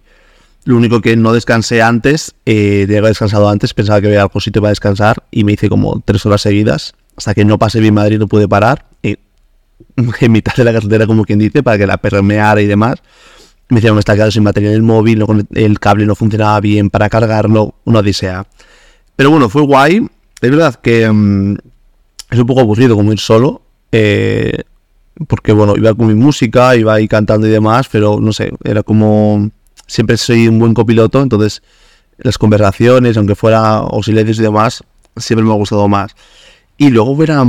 Lo 0.66 0.78
único 0.78 1.02
que 1.02 1.18
no 1.18 1.34
descansé 1.34 1.82
antes, 1.82 2.36
eh, 2.46 2.86
de 2.88 2.98
haber 2.98 3.10
descansado 3.10 3.50
antes, 3.50 3.74
pensaba 3.74 4.00
que 4.00 4.08
había 4.08 4.22
algún 4.22 4.42
sitio 4.42 4.62
para 4.62 4.70
descansar 4.70 5.24
y 5.30 5.44
me 5.44 5.54
hice 5.54 5.68
como 5.68 6.02
tres 6.06 6.26
horas 6.26 6.42
seguidas. 6.42 6.94
Hasta 7.18 7.34
que 7.34 7.44
no 7.44 7.60
pasé 7.60 7.80
bien 7.80 7.94
Madrid 7.94 8.18
no 8.18 8.28
pude 8.28 8.48
parar. 8.48 8.86
Y 9.02 9.18
en 10.20 10.32
mitad 10.32 10.56
de 10.56 10.64
la 10.64 10.74
carretera, 10.74 11.06
como 11.06 11.26
quien 11.26 11.40
dice, 11.40 11.64
para 11.64 11.78
que 11.78 11.86
la 11.86 11.98
permeara 11.98 12.62
y 12.62 12.66
demás. 12.66 12.96
Me 13.70 13.80
hicieron 13.80 13.98
estar 14.00 14.16
quedado 14.16 14.32
sin 14.32 14.44
batería 14.44 14.70
en 14.70 14.76
el 14.76 14.84
móvil, 14.84 15.26
el 15.54 15.80
cable 15.80 16.06
no 16.06 16.16
funcionaba 16.16 16.60
bien 16.60 16.90
para 16.90 17.10
cargarlo, 17.10 17.76
una 17.86 18.00
odisea. 18.00 18.46
Pero 19.16 19.32
bueno, 19.32 19.50
fue 19.50 19.64
guay. 19.64 20.08
Es 20.44 20.52
verdad 20.52 20.76
que 20.76 21.10
um, 21.10 21.54
es 22.30 22.38
un 22.38 22.46
poco 22.46 22.60
aburrido 22.60 22.98
como 22.98 23.14
ir 23.14 23.20
solo. 23.20 23.62
Eh, 23.94 24.64
porque 25.28 25.54
bueno, 25.54 25.76
iba 25.78 25.94
con 25.94 26.08
mi 26.08 26.16
música, 26.16 26.76
iba 26.76 26.94
ahí 26.94 27.08
cantando 27.08 27.48
y 27.48 27.50
demás, 27.50 27.88
pero 27.90 28.20
no 28.20 28.34
sé, 28.34 28.52
era 28.64 28.84
como... 28.84 29.50
Siempre 29.88 30.18
soy 30.18 30.48
un 30.50 30.60
buen 30.60 30.74
copiloto, 30.74 31.22
entonces 31.22 31.62
las 32.18 32.38
conversaciones, 32.38 33.16
aunque 33.16 33.36
fuera 33.36 33.84
o 33.84 34.04
silencios 34.04 34.40
y 34.40 34.42
demás, 34.42 34.84
siempre 35.16 35.46
me 35.46 35.52
ha 35.52 35.56
gustado 35.56 35.88
más. 35.88 36.14
Y 36.78 36.90
luego 36.90 37.22
era, 37.24 37.46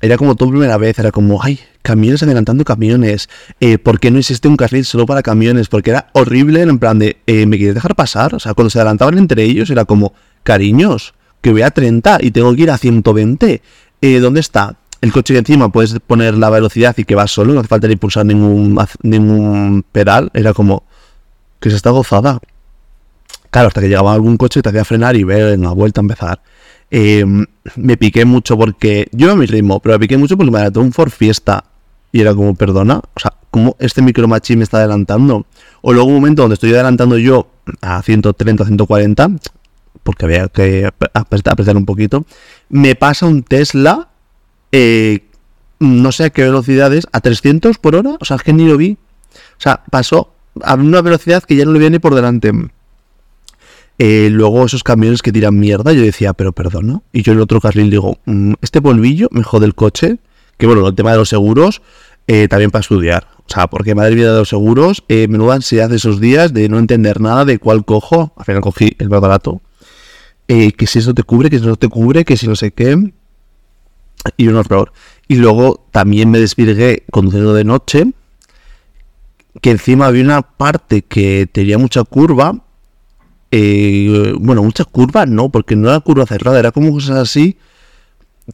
era 0.00 0.16
como 0.16 0.34
todo 0.34 0.50
primera 0.50 0.76
vez, 0.76 0.98
era 0.98 1.12
como, 1.12 1.40
ay, 1.42 1.60
camiones 1.82 2.22
adelantando 2.22 2.64
camiones, 2.64 3.28
eh, 3.60 3.78
¿por 3.78 4.00
qué 4.00 4.10
no 4.10 4.18
existe 4.18 4.48
un 4.48 4.56
carril 4.56 4.84
solo 4.84 5.06
para 5.06 5.22
camiones? 5.22 5.68
Porque 5.68 5.90
era 5.90 6.10
horrible, 6.14 6.62
en 6.62 6.78
plan 6.78 6.98
de, 6.98 7.18
eh, 7.26 7.46
¿me 7.46 7.58
quieres 7.58 7.74
dejar 7.74 7.94
pasar? 7.94 8.34
O 8.34 8.40
sea, 8.40 8.54
cuando 8.54 8.70
se 8.70 8.78
adelantaban 8.78 9.18
entre 9.18 9.44
ellos 9.44 9.70
era 9.70 9.84
como, 9.84 10.14
cariños, 10.42 11.14
que 11.44 11.52
voy 11.52 11.60
a 11.60 11.70
30 11.70 12.20
y 12.22 12.30
tengo 12.30 12.54
que 12.56 12.62
ir 12.62 12.70
a 12.70 12.78
120. 12.78 13.60
Eh, 14.00 14.18
¿Dónde 14.18 14.40
está? 14.40 14.76
El 15.02 15.12
coche 15.12 15.34
que 15.34 15.38
encima 15.40 15.68
puedes 15.68 16.00
poner 16.00 16.38
la 16.38 16.48
velocidad 16.48 16.96
y 16.96 17.04
que 17.04 17.14
va 17.14 17.26
solo, 17.26 17.52
no 17.52 17.60
hace 17.60 17.68
falta 17.68 17.86
ni 17.86 17.96
pulsar 17.96 18.24
ningún, 18.24 18.74
ningún 19.02 19.84
pedal. 19.92 20.30
Era 20.32 20.54
como 20.54 20.84
que 21.60 21.68
se 21.68 21.76
está 21.76 21.90
gozada. 21.90 22.40
Claro, 23.50 23.68
hasta 23.68 23.82
que 23.82 23.88
llegaba 23.88 24.14
algún 24.14 24.38
coche 24.38 24.62
te 24.62 24.70
hacía 24.70 24.86
frenar 24.86 25.16
y 25.16 25.24
ver 25.24 25.52
en 25.52 25.62
la 25.62 25.72
vuelta 25.72 26.00
a 26.00 26.02
empezar. 26.02 26.40
Eh, 26.90 27.26
me 27.76 27.96
piqué 27.98 28.24
mucho 28.24 28.56
porque 28.56 29.08
yo 29.12 29.30
a 29.30 29.36
mi 29.36 29.44
ritmo, 29.44 29.80
pero 29.80 29.96
me 29.96 29.98
piqué 29.98 30.16
mucho 30.16 30.38
porque 30.38 30.50
me 30.50 30.56
adelantó 30.56 30.80
un 30.80 30.92
Ford 30.92 31.10
Fiesta 31.10 31.64
y 32.10 32.22
era 32.22 32.34
como, 32.34 32.54
perdona, 32.54 33.02
o 33.14 33.20
sea, 33.20 33.34
¿cómo 33.50 33.76
este 33.80 34.00
micro 34.00 34.26
machín 34.26 34.58
me 34.58 34.64
está 34.64 34.78
adelantando? 34.78 35.44
O 35.82 35.92
luego 35.92 36.08
un 36.08 36.14
momento 36.14 36.40
donde 36.40 36.54
estoy 36.54 36.72
adelantando 36.72 37.18
yo 37.18 37.48
a 37.82 38.00
130, 38.00 38.64
140, 38.64 39.30
porque 40.04 40.26
había 40.26 40.46
que 40.48 40.88
apretar 41.12 41.76
un 41.76 41.84
poquito, 41.84 42.24
me 42.68 42.94
pasa 42.94 43.26
un 43.26 43.42
Tesla 43.42 44.08
eh, 44.70 45.20
no 45.78 46.12
sé 46.12 46.24
a 46.24 46.30
qué 46.30 46.42
velocidades, 46.42 47.06
a 47.12 47.20
300 47.20 47.78
por 47.78 47.94
hora, 47.94 48.16
o 48.20 48.24
sea, 48.24 48.36
es 48.36 48.42
que 48.42 48.52
ni 48.52 48.66
lo 48.66 48.76
vi. 48.76 48.96
O 49.32 49.60
sea, 49.60 49.82
pasó 49.90 50.32
a 50.62 50.74
una 50.74 51.02
velocidad 51.02 51.42
que 51.42 51.56
ya 51.56 51.64
no 51.64 51.72
le 51.72 51.78
viene 51.78 52.00
por 52.00 52.14
delante. 52.14 52.52
Eh, 53.98 54.28
luego 54.30 54.64
esos 54.64 54.82
camiones 54.82 55.22
que 55.22 55.32
tiran 55.32 55.58
mierda, 55.58 55.92
yo 55.92 56.02
decía, 56.02 56.32
pero 56.32 56.52
perdona. 56.52 57.02
Y 57.12 57.22
yo 57.22 57.32
en 57.32 57.38
el 57.38 57.42
otro 57.42 57.60
carril 57.60 57.90
digo, 57.90 58.18
mmm, 58.24 58.54
este 58.60 58.82
polvillo 58.82 59.28
me 59.30 59.42
jode 59.42 59.66
el 59.66 59.74
coche. 59.74 60.18
Que 60.56 60.66
bueno, 60.66 60.86
el 60.86 60.94
tema 60.94 61.12
de 61.12 61.18
los 61.18 61.28
seguros, 61.28 61.82
eh, 62.26 62.48
también 62.48 62.70
para 62.70 62.80
estudiar. 62.80 63.26
O 63.46 63.50
sea, 63.50 63.66
porque 63.66 63.94
madre 63.94 64.14
mía 64.14 64.32
de 64.32 64.38
los 64.38 64.48
seguros, 64.48 65.04
eh, 65.08 65.28
menuda 65.28 65.54
ansiedad 65.54 65.90
de 65.90 65.96
esos 65.96 66.20
días 66.20 66.54
de 66.54 66.68
no 66.68 66.78
entender 66.78 67.20
nada 67.20 67.44
de 67.44 67.58
cuál 67.58 67.84
cojo. 67.84 68.32
Al 68.36 68.44
final 68.44 68.60
cogí 68.62 68.96
el 68.98 69.08
más. 69.08 69.62
Eh, 70.48 70.72
que 70.72 70.86
si 70.86 70.98
eso 70.98 71.14
te 71.14 71.22
cubre, 71.22 71.50
que 71.50 71.58
si 71.58 71.66
no 71.66 71.76
te 71.76 71.88
cubre, 71.88 72.24
que 72.24 72.36
si 72.36 72.46
no 72.46 72.56
sé 72.56 72.70
qué 72.72 73.12
y 74.36 74.48
un 74.48 74.56
horror. 74.56 74.92
Y 75.28 75.36
luego 75.36 75.86
también 75.90 76.30
me 76.30 76.38
desvirgué 76.38 77.04
conduciendo 77.10 77.54
de 77.54 77.64
noche, 77.64 78.12
que 79.60 79.70
encima 79.70 80.06
había 80.06 80.24
una 80.24 80.42
parte 80.42 81.02
que 81.02 81.48
tenía 81.50 81.78
mucha 81.78 82.04
curva. 82.04 82.64
Eh, 83.50 84.32
bueno, 84.38 84.62
mucha 84.62 84.84
curva 84.84 85.26
no, 85.26 85.50
porque 85.50 85.76
no 85.76 85.88
era 85.88 86.00
curva 86.00 86.26
cerrada, 86.26 86.58
era 86.58 86.72
como 86.72 86.92
cosas 86.92 87.16
así 87.16 87.56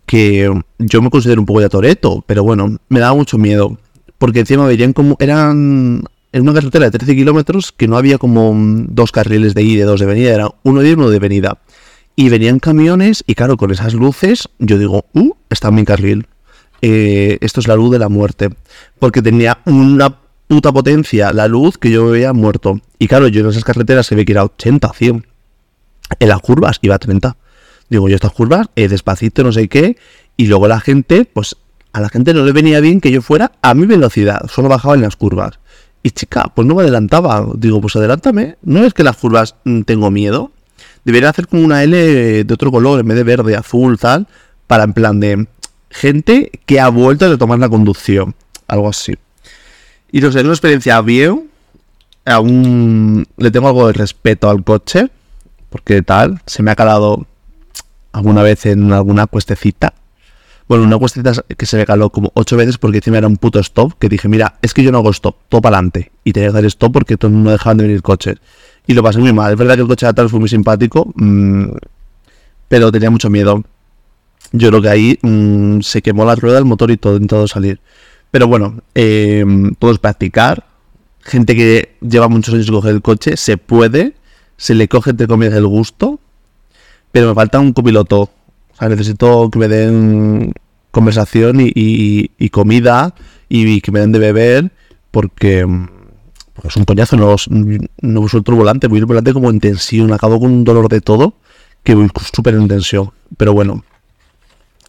que 0.07 0.53
yo 0.79 1.03
me 1.03 1.11
considero 1.11 1.41
un 1.41 1.47
poco 1.47 1.61
de 1.61 1.69
toreto, 1.69 2.23
pero 2.27 2.45
bueno, 2.45 2.77
me 2.89 3.01
daba 3.01 3.15
mucho 3.15 3.39
miedo. 3.39 3.77
Porque 4.19 4.41
encima 4.41 4.67
veían 4.67 4.93
como 4.93 5.17
eran 5.19 6.05
en 6.33 6.43
una 6.43 6.53
carretera 6.53 6.85
de 6.85 6.99
13 6.99 7.17
kilómetros 7.17 7.73
que 7.73 7.89
no 7.89 7.97
había 7.97 8.19
como 8.19 8.55
dos 8.89 9.11
carriles 9.11 9.55
de 9.55 9.63
ida 9.63 9.73
y 9.73 9.77
de 9.79 9.85
dos 9.85 10.01
de 10.01 10.07
venida, 10.07 10.35
era 10.35 10.49
uno 10.63 10.81
de 10.81 10.89
ida 10.89 10.93
y 10.93 10.95
uno 10.95 11.11
de 11.11 11.19
venida. 11.19 11.59
Y 12.17 12.29
venían 12.29 12.59
camiones 12.59 13.25
y 13.27 13.35
claro, 13.35 13.57
con 13.57 13.71
esas 13.71 13.95
luces 13.95 14.49
yo 14.59 14.79
digo, 14.79 15.07
uh, 15.15 15.33
está 15.49 15.69
en 15.69 15.75
mi 15.75 15.85
carril. 15.85 16.27
Eh, 16.83 17.39
esto 17.41 17.61
es 17.61 17.69
la 17.69 17.77
luz 17.77 17.91
de 17.91 17.99
la 17.99 18.09
muerte. 18.09 18.51
Porque 18.99 19.23
tenía 19.23 19.59
una 19.65 20.17
puta 20.47 20.73
potencia 20.73 21.33
la 21.33 21.47
luz 21.47 21.79
que 21.79 21.91
yo 21.91 22.09
veía 22.09 22.33
muerto. 22.33 22.81
Y 22.99 23.09
claro, 23.09 23.29
yo 23.29 23.41
en 23.43 23.51
esas 23.51 23.65
carreteras 23.65 24.07
se 24.07 24.15
ve 24.15 24.25
que 24.25 24.33
era 24.33 24.45
80, 24.45 24.93
100. 24.93 25.27
En 26.19 26.29
las 26.29 26.41
curvas 26.41 26.79
iba 26.83 26.97
a 26.97 26.99
30. 26.99 27.37
Digo, 27.89 28.09
yo 28.09 28.15
estas 28.15 28.33
curvas, 28.33 28.69
eh, 28.77 28.89
despacito, 28.89 29.43
no 29.43 29.53
sé 29.53 29.69
qué. 29.69 29.97
Y 30.37 30.47
luego 30.47 30.69
la 30.69 30.81
gente, 30.81 31.25
pues 31.25 31.57
a 31.93 32.01
la 32.01 32.09
gente 32.09 32.35
no 32.35 32.45
le 32.45 32.53
venía 32.53 32.81
bien 32.81 33.01
que 33.01 33.11
yo 33.11 33.23
fuera 33.23 33.53
a 33.63 33.75
mi 33.75 33.87
velocidad. 33.87 34.49
Solo 34.49 34.69
bajaba 34.69 34.95
en 34.95 35.03
las 35.03 35.17
curvas. 35.17 35.59
Y 36.03 36.11
chica, 36.11 36.51
pues 36.55 36.67
no 36.67 36.75
me 36.75 36.83
adelantaba. 36.83 37.47
Digo, 37.57 37.81
pues 37.81 37.95
adelántame. 37.97 38.57
No 38.63 38.85
es 38.85 38.95
que 38.95 39.05
las 39.05 39.17
curvas 39.17 39.57
mm, 39.65 39.83
tengo 39.83 40.11
miedo. 40.11 40.51
Debería 41.05 41.31
hacer 41.31 41.49
como 41.49 41.65
una 41.65 41.83
L 41.83 42.45
de 42.45 42.55
otro 42.55 42.71
color, 42.71 43.01
en 43.01 43.09
vez 43.09 43.17
de 43.17 43.25
verde, 43.25 43.57
azul, 43.57 43.99
tal, 43.99 44.27
para 44.67 44.85
en 44.85 44.93
plan 44.93 45.19
de 45.21 45.47
gente 45.91 46.51
que 46.67 46.81
ha 46.81 46.89
vuelto 46.89 47.27
a 47.27 47.39
tomar 47.39 47.59
la 47.59 47.69
conducción. 47.69 48.35
Algo 48.69 48.89
así. 48.89 49.15
Y 50.13 50.21
no 50.21 50.31
sé, 50.31 50.39
es 50.39 50.45
una 50.45 50.55
experiencia 50.55 51.01
bien. 51.01 51.51
Aún 52.25 53.27
le 53.37 53.51
tengo 53.51 53.69
algo 53.69 53.87
de 53.87 53.95
respeto 53.95 54.49
al 54.49 54.63
coche. 54.63 55.11
Porque 55.71 56.03
tal, 56.03 56.41
se 56.47 56.63
me 56.63 56.71
ha 56.71 56.77
calado 56.77 57.27
alguna 58.13 58.43
vez 58.43 58.67
en 58.67 58.93
alguna 58.93 59.27
cuestecita. 59.27 59.95
Bueno, 60.69 60.85
una 60.85 60.99
cuestecita 60.99 61.45
que 61.57 61.67
se 61.67 61.77
me 61.77 61.87
caló 61.87 62.11
como 62.11 62.31
ocho 62.35 62.57
veces 62.57 62.79
porque 62.79 62.99
encima 62.99 63.19
era 63.19 63.27
un 63.27 63.37
puto 63.37 63.59
stop. 63.59 63.95
Que 63.99 64.09
dije, 64.09 64.29
mira, 64.29 64.59
es 64.63 64.75
que 64.75 64.83
yo 64.83 64.93
no 64.93 64.99
hago 64.99 65.11
stop, 65.11 65.37
todo 65.49 65.61
para 65.61 65.79
adelante. 65.79 66.13
Y 66.25 66.33
tenía 66.33 66.51
que 66.51 66.59
hacer 66.59 66.67
stop 66.67 66.93
porque 66.93 67.17
no 67.29 67.51
dejaban 67.51 67.79
de 67.79 67.85
venir 67.85 68.03
coches 68.03 68.37
y 68.87 68.95
lo 68.95 69.03
pasé 69.03 69.19
muy 69.19 69.33
mal. 69.33 69.53
Es 69.53 69.59
verdad 69.59 69.75
que 69.75 69.83
el 69.83 69.89
coche 69.89 70.07
de 70.07 70.11
atrás 70.11 70.31
fue 70.31 70.41
muy 70.41 70.49
simpático, 70.49 71.13
mmm, 71.15 71.67
pero 72.69 72.93
tenía 72.93 73.11
mucho 73.11 73.31
miedo. 73.31 73.63
Yo 74.53 74.69
creo 74.69 74.83
que 74.83 74.89
ahí 74.89 75.19
mmm, 75.23 75.81
se 75.81 76.03
quemó 76.03 76.25
la 76.25 76.35
rueda 76.35 76.57
del 76.57 76.65
motor 76.65 76.91
y 76.91 76.97
todo 76.97 77.15
intentó 77.15 77.47
salir. 77.49 77.81
Pero 78.31 78.47
bueno, 78.49 78.81
eh, 78.95 79.45
todo 79.79 79.91
es 79.93 79.99
practicar. 79.99 80.67
Gente 81.23 81.55
que 81.55 81.97
lleva 82.01 82.29
muchos 82.29 82.55
años 82.55 82.71
coger 82.71 82.95
el 82.95 83.03
coche, 83.03 83.37
se 83.37 83.57
puede, 83.59 84.15
se 84.57 84.75
le 84.75 84.89
coge 84.89 85.11
entre 85.11 85.27
comillas 85.27 85.55
el 85.55 85.67
gusto, 85.67 86.19
pero 87.13 87.29
me 87.29 87.35
falta 87.35 87.61
un 87.61 87.73
copiloto. 87.73 88.21
O 88.23 88.31
sea, 88.79 88.89
necesito 88.89 89.51
que 89.51 89.59
me 89.59 89.69
den 89.69 90.53
conversación 90.91 91.59
y, 91.61 92.49
comida 92.51 93.15
y 93.49 93.81
que 93.81 93.93
me 93.93 94.01
den 94.01 94.13
de 94.13 94.19
beber 94.19 94.73
porque 95.11 95.67
es 96.65 96.77
un 96.77 96.85
coñazo, 96.85 97.17
no, 97.17 97.37
no 98.01 98.21
uso 98.21 98.39
otro 98.39 98.57
volante, 98.57 98.87
voy 98.87 98.99
el 98.99 99.07
volante 99.07 99.33
como 99.33 99.51
en 99.51 99.61
tensión, 99.61 100.13
acabo 100.13 100.41
con 100.41 100.51
un 100.51 100.65
dolor 100.65 100.89
de 100.89 101.01
todo, 101.01 101.35
que 101.83 101.95
voy 101.95 102.09
súper 102.33 102.55
en 102.55 102.69
tensión. 102.69 103.11
Pero 103.37 103.53
bueno, 103.53 103.85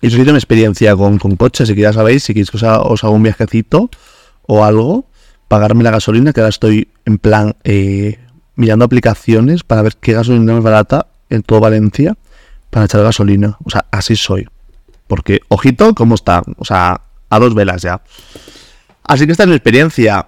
eso 0.01 0.15
ha 0.15 0.19
sido 0.19 0.33
mi 0.33 0.37
experiencia 0.37 0.95
con, 0.95 1.19
con 1.19 1.35
coches, 1.35 1.67
si 1.67 1.75
que 1.75 1.81
ya 1.81 1.93
sabéis, 1.93 2.23
si 2.23 2.33
queréis 2.33 2.51
que 2.51 2.57
os, 2.57 2.63
haga 2.63 3.09
un 3.09 3.23
viajecito 3.23 3.89
o 4.47 4.63
algo, 4.63 5.05
pagarme 5.47 5.83
la 5.83 5.91
gasolina, 5.91 6.33
que 6.33 6.39
ahora 6.39 6.49
estoy 6.49 6.89
en 7.05 7.17
plan 7.17 7.55
eh, 7.63 8.19
mirando 8.55 8.85
aplicaciones 8.85 9.63
para 9.63 9.83
ver 9.83 9.97
qué 9.97 10.13
gasolina 10.13 10.53
más 10.53 10.63
barata 10.63 11.07
en 11.29 11.43
toda 11.43 11.61
Valencia, 11.61 12.17
para 12.71 12.85
echar 12.85 13.03
gasolina. 13.03 13.57
O 13.63 13.69
sea, 13.69 13.85
así 13.91 14.15
soy. 14.15 14.47
Porque, 15.07 15.41
ojito, 15.49 15.93
¿cómo 15.93 16.15
está? 16.15 16.41
O 16.57 16.65
sea, 16.65 17.01
a 17.29 17.39
dos 17.39 17.53
velas 17.53 17.81
ya. 17.81 18.01
Así 19.03 19.25
que 19.25 19.33
esta 19.33 19.43
es 19.43 19.49
mi 19.49 19.55
experiencia. 19.55 20.27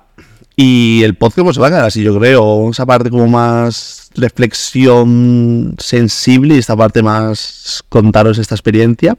Y 0.56 1.04
el 1.04 1.16
podcast 1.16 1.46
pues, 1.46 1.56
se 1.56 1.62
va 1.62 1.68
a 1.68 1.70
quedar 1.72 1.86
así, 1.86 2.04
yo 2.04 2.18
creo. 2.20 2.70
Esa 2.70 2.86
parte 2.86 3.10
como 3.10 3.28
más 3.28 4.10
reflexión 4.16 5.76
sensible 5.80 6.56
y 6.56 6.60
esta 6.60 6.76
parte 6.76 7.02
más 7.02 7.84
contaros 7.90 8.38
esta 8.38 8.56
experiencia. 8.56 9.18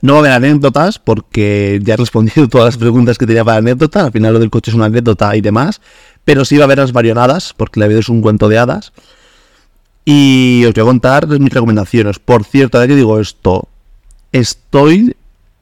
No 0.00 0.14
va 0.14 0.18
a 0.18 0.20
haber 0.20 0.32
anécdotas 0.32 0.98
porque 0.98 1.80
ya 1.82 1.94
he 1.94 1.96
respondido 1.96 2.48
todas 2.50 2.66
las 2.66 2.76
preguntas 2.76 3.18
que 3.18 3.26
tenía 3.26 3.44
para 3.44 3.58
anécdotas. 3.58 4.04
Al 4.04 4.12
final 4.12 4.34
lo 4.34 4.38
del 4.38 4.50
coche 4.50 4.70
es 4.70 4.74
una 4.74 4.86
anécdota 4.86 5.34
y 5.36 5.40
demás. 5.40 5.80
Pero 6.24 6.44
sí 6.44 6.56
va 6.56 6.64
a 6.64 6.66
haber 6.66 6.78
las 6.78 6.92
varionadas 6.92 7.52
porque 7.56 7.80
la 7.80 7.88
vida 7.88 7.98
es 7.98 8.08
un 8.08 8.22
cuento 8.22 8.48
de 8.48 8.58
hadas. 8.58 8.92
Y 10.04 10.64
os 10.66 10.74
voy 10.74 10.82
a 10.82 10.86
contar 10.86 11.26
mis 11.26 11.52
recomendaciones. 11.52 12.20
Por 12.20 12.44
cierto, 12.44 12.78
ahora 12.78 12.88
que 12.88 12.96
digo 12.96 13.18
esto, 13.18 13.68
estoy 14.30 15.16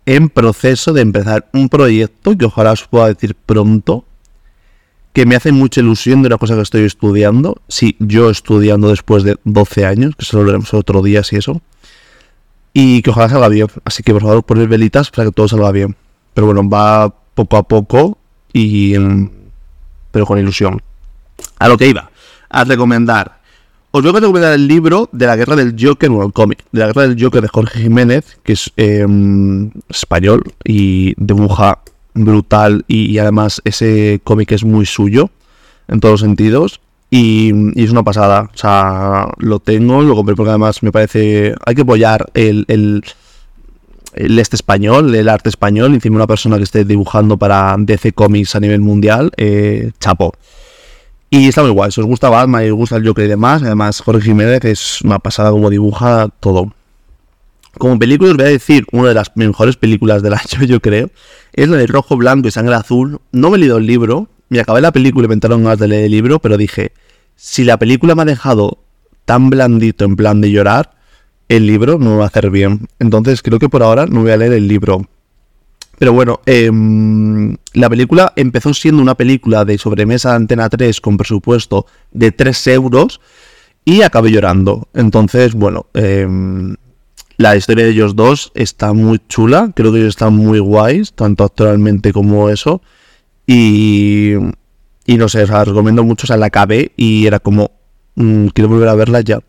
en 0.06 0.28
proceso 0.28 0.92
de 0.92 1.02
empezar 1.02 1.48
un 1.52 1.68
proyecto 1.68 2.36
que 2.36 2.46
ojalá 2.46 2.72
os 2.72 2.84
pueda 2.84 3.08
decir 3.08 3.34
pronto, 3.34 4.04
que 5.12 5.26
me 5.26 5.36
hace 5.36 5.52
mucha 5.52 5.80
ilusión 5.80 6.22
de 6.22 6.28
una 6.28 6.38
cosa 6.38 6.54
que 6.54 6.62
estoy 6.62 6.84
estudiando. 6.84 7.60
Sí, 7.68 7.96
yo 7.98 8.30
estudiando 8.30 8.88
después 8.88 9.24
de 9.24 9.36
12 9.44 9.86
años, 9.86 10.16
que 10.16 10.24
solo 10.24 10.42
lo 10.42 10.46
veremos 10.48 10.72
otro 10.74 11.02
día 11.02 11.24
si 11.24 11.36
eso. 11.36 11.60
Y 12.72 13.02
que 13.02 13.10
ojalá 13.10 13.28
salga 13.28 13.48
bien. 13.48 13.66
Así 13.84 14.02
que 14.02 14.12
por 14.12 14.22
favor 14.22 14.44
poner 14.44 14.68
velitas 14.68 15.10
para 15.10 15.26
que 15.26 15.32
todo 15.32 15.48
salga 15.48 15.72
bien. 15.72 15.96
Pero 16.34 16.46
bueno, 16.46 16.68
va 16.68 17.12
poco 17.34 17.56
a 17.56 17.62
poco 17.64 18.18
y... 18.52 18.94
pero 20.10 20.26
con 20.26 20.38
ilusión. 20.38 20.80
A 21.58 21.68
lo 21.68 21.76
que 21.76 21.88
iba. 21.88 22.10
A 22.48 22.64
recomendar 22.64 23.40
os 23.92 24.02
voy 24.02 24.10
a 24.10 24.20
recomendar 24.20 24.52
el 24.52 24.68
libro 24.68 25.08
de 25.10 25.26
la 25.26 25.34
guerra 25.34 25.56
del 25.56 25.74
Joker, 25.76 26.10
bueno, 26.10 26.26
el 26.26 26.32
cómic, 26.32 26.64
de 26.70 26.78
la 26.78 26.86
guerra 26.86 27.08
del 27.08 27.20
Joker 27.20 27.42
de 27.42 27.48
Jorge 27.48 27.80
Jiménez, 27.80 28.38
que 28.44 28.52
es 28.52 28.72
em, 28.76 29.72
español 29.88 30.44
y 30.62 31.14
dibuja 31.16 31.80
brutal 32.24 32.84
y, 32.88 33.18
además 33.18 33.60
ese 33.64 34.20
cómic 34.24 34.52
es 34.52 34.64
muy 34.64 34.86
suyo 34.86 35.30
en 35.88 36.00
todos 36.00 36.14
los 36.14 36.20
sentidos 36.20 36.80
y, 37.10 37.52
es 37.80 37.90
una 37.90 38.02
pasada. 38.02 38.50
O 38.54 38.56
sea, 38.56 39.28
lo 39.38 39.58
tengo, 39.58 40.02
lo 40.02 40.14
compré 40.14 40.34
porque 40.34 40.50
además 40.50 40.82
me 40.82 40.92
parece, 40.92 41.54
hay 41.64 41.74
que 41.74 41.82
apoyar 41.82 42.30
el, 42.34 42.64
el, 42.68 43.02
este 44.38 44.56
español, 44.56 45.14
el 45.14 45.28
arte 45.28 45.48
español, 45.48 45.94
encima 45.94 46.16
una 46.16 46.26
persona 46.26 46.56
que 46.56 46.64
esté 46.64 46.84
dibujando 46.84 47.36
para 47.36 47.74
DC 47.78 48.12
Comics 48.12 48.54
a 48.54 48.60
nivel 48.60 48.80
mundial, 48.80 49.32
eh, 49.36 49.90
chapo. 49.98 50.34
Y 51.32 51.46
está 51.46 51.62
muy 51.62 51.70
guay. 51.70 51.92
Si 51.92 52.00
os 52.00 52.06
gusta 52.06 52.28
Batman 52.28 52.66
y 52.66 52.70
os 52.70 52.76
gusta 52.76 52.96
el 52.96 53.06
Joker 53.06 53.24
y 53.24 53.28
demás, 53.28 53.62
además 53.62 54.00
Jorge 54.00 54.22
Jiménez 54.22 54.64
es 54.64 55.00
una 55.02 55.20
pasada 55.20 55.52
como 55.52 55.70
dibuja 55.70 56.28
todo. 56.40 56.72
Como 57.80 57.98
película 57.98 58.32
os 58.32 58.36
voy 58.36 58.44
a 58.44 58.50
decir 58.50 58.84
una 58.92 59.08
de 59.08 59.14
las 59.14 59.34
mejores 59.36 59.76
películas 59.76 60.22
del 60.22 60.34
año, 60.34 60.64
yo 60.66 60.80
creo. 60.80 61.08
Es 61.54 61.66
la 61.66 61.78
de 61.78 61.86
Rojo, 61.86 62.14
Blanco 62.14 62.46
y 62.46 62.50
Sangre 62.50 62.74
Azul. 62.74 63.20
No 63.32 63.48
me 63.48 63.56
he 63.56 63.60
leído 63.60 63.78
el 63.78 63.86
libro. 63.86 64.28
Me 64.50 64.60
acabé 64.60 64.82
la 64.82 64.92
película 64.92 65.24
y 65.24 65.28
me 65.28 65.34
entraron 65.34 65.64
ganas 65.64 65.78
de 65.78 65.88
leer 65.88 66.04
el 66.04 66.10
libro, 66.10 66.40
pero 66.40 66.58
dije, 66.58 66.92
si 67.36 67.64
la 67.64 67.78
película 67.78 68.14
me 68.14 68.20
ha 68.20 68.26
dejado 68.26 68.84
tan 69.24 69.48
blandito 69.48 70.04
en 70.04 70.14
plan 70.14 70.42
de 70.42 70.50
llorar, 70.50 70.90
el 71.48 71.66
libro 71.66 71.98
no 71.98 72.10
me 72.10 72.16
va 72.16 72.24
a 72.24 72.26
hacer 72.26 72.50
bien. 72.50 72.86
Entonces 72.98 73.40
creo 73.40 73.58
que 73.58 73.70
por 73.70 73.82
ahora 73.82 74.04
no 74.04 74.20
voy 74.20 74.32
a 74.32 74.36
leer 74.36 74.52
el 74.52 74.68
libro. 74.68 75.08
Pero 75.98 76.12
bueno, 76.12 76.40
em, 76.44 77.56
la 77.72 77.88
película 77.88 78.34
empezó 78.36 78.74
siendo 78.74 79.00
una 79.00 79.14
película 79.14 79.64
de 79.64 79.78
sobremesa 79.78 80.34
Antena 80.34 80.68
3 80.68 81.00
con 81.00 81.16
presupuesto 81.16 81.86
de 82.10 82.30
3 82.30 82.66
euros 82.66 83.22
y 83.86 84.02
acabé 84.02 84.32
llorando. 84.32 84.88
Entonces, 84.92 85.54
bueno, 85.54 85.86
em, 85.94 86.76
la 87.40 87.56
historia 87.56 87.86
de 87.86 87.92
ellos 87.92 88.14
dos 88.16 88.52
está 88.54 88.92
muy 88.92 89.18
chula. 89.26 89.72
Creo 89.74 89.92
que 89.92 90.00
ellos 90.00 90.10
están 90.10 90.36
muy 90.36 90.58
guays, 90.58 91.14
tanto 91.14 91.44
actualmente 91.44 92.12
como 92.12 92.50
eso. 92.50 92.82
Y, 93.46 94.34
y 95.06 95.16
no 95.16 95.26
sé, 95.30 95.44
o 95.44 95.46
sea, 95.46 95.64
recomiendo 95.64 96.04
mucho. 96.04 96.24
O 96.24 96.28
sea, 96.28 96.36
la 96.36 96.46
acabé 96.46 96.92
y 96.98 97.26
era 97.26 97.40
como, 97.40 97.70
mm, 98.16 98.48
quiero 98.48 98.68
volver 98.68 98.90
a 98.90 98.94
verla 98.94 99.22
ya. 99.22 99.40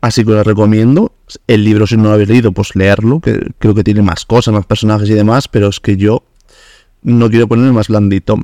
Así 0.00 0.24
que 0.24 0.32
os 0.32 0.44
recomiendo. 0.44 1.12
El 1.46 1.62
libro, 1.62 1.86
si 1.86 1.96
no 1.96 2.02
lo 2.02 2.14
habéis 2.14 2.30
leído, 2.30 2.50
pues 2.50 2.74
leerlo, 2.74 3.20
que 3.20 3.52
creo 3.60 3.76
que 3.76 3.84
tiene 3.84 4.02
más 4.02 4.24
cosas, 4.24 4.52
más 4.52 4.66
personajes 4.66 5.08
y 5.08 5.14
demás, 5.14 5.46
pero 5.46 5.68
es 5.68 5.78
que 5.78 5.96
yo 5.96 6.24
no 7.02 7.30
quiero 7.30 7.46
ponerme 7.46 7.70
más 7.70 7.86
blandito. 7.86 8.40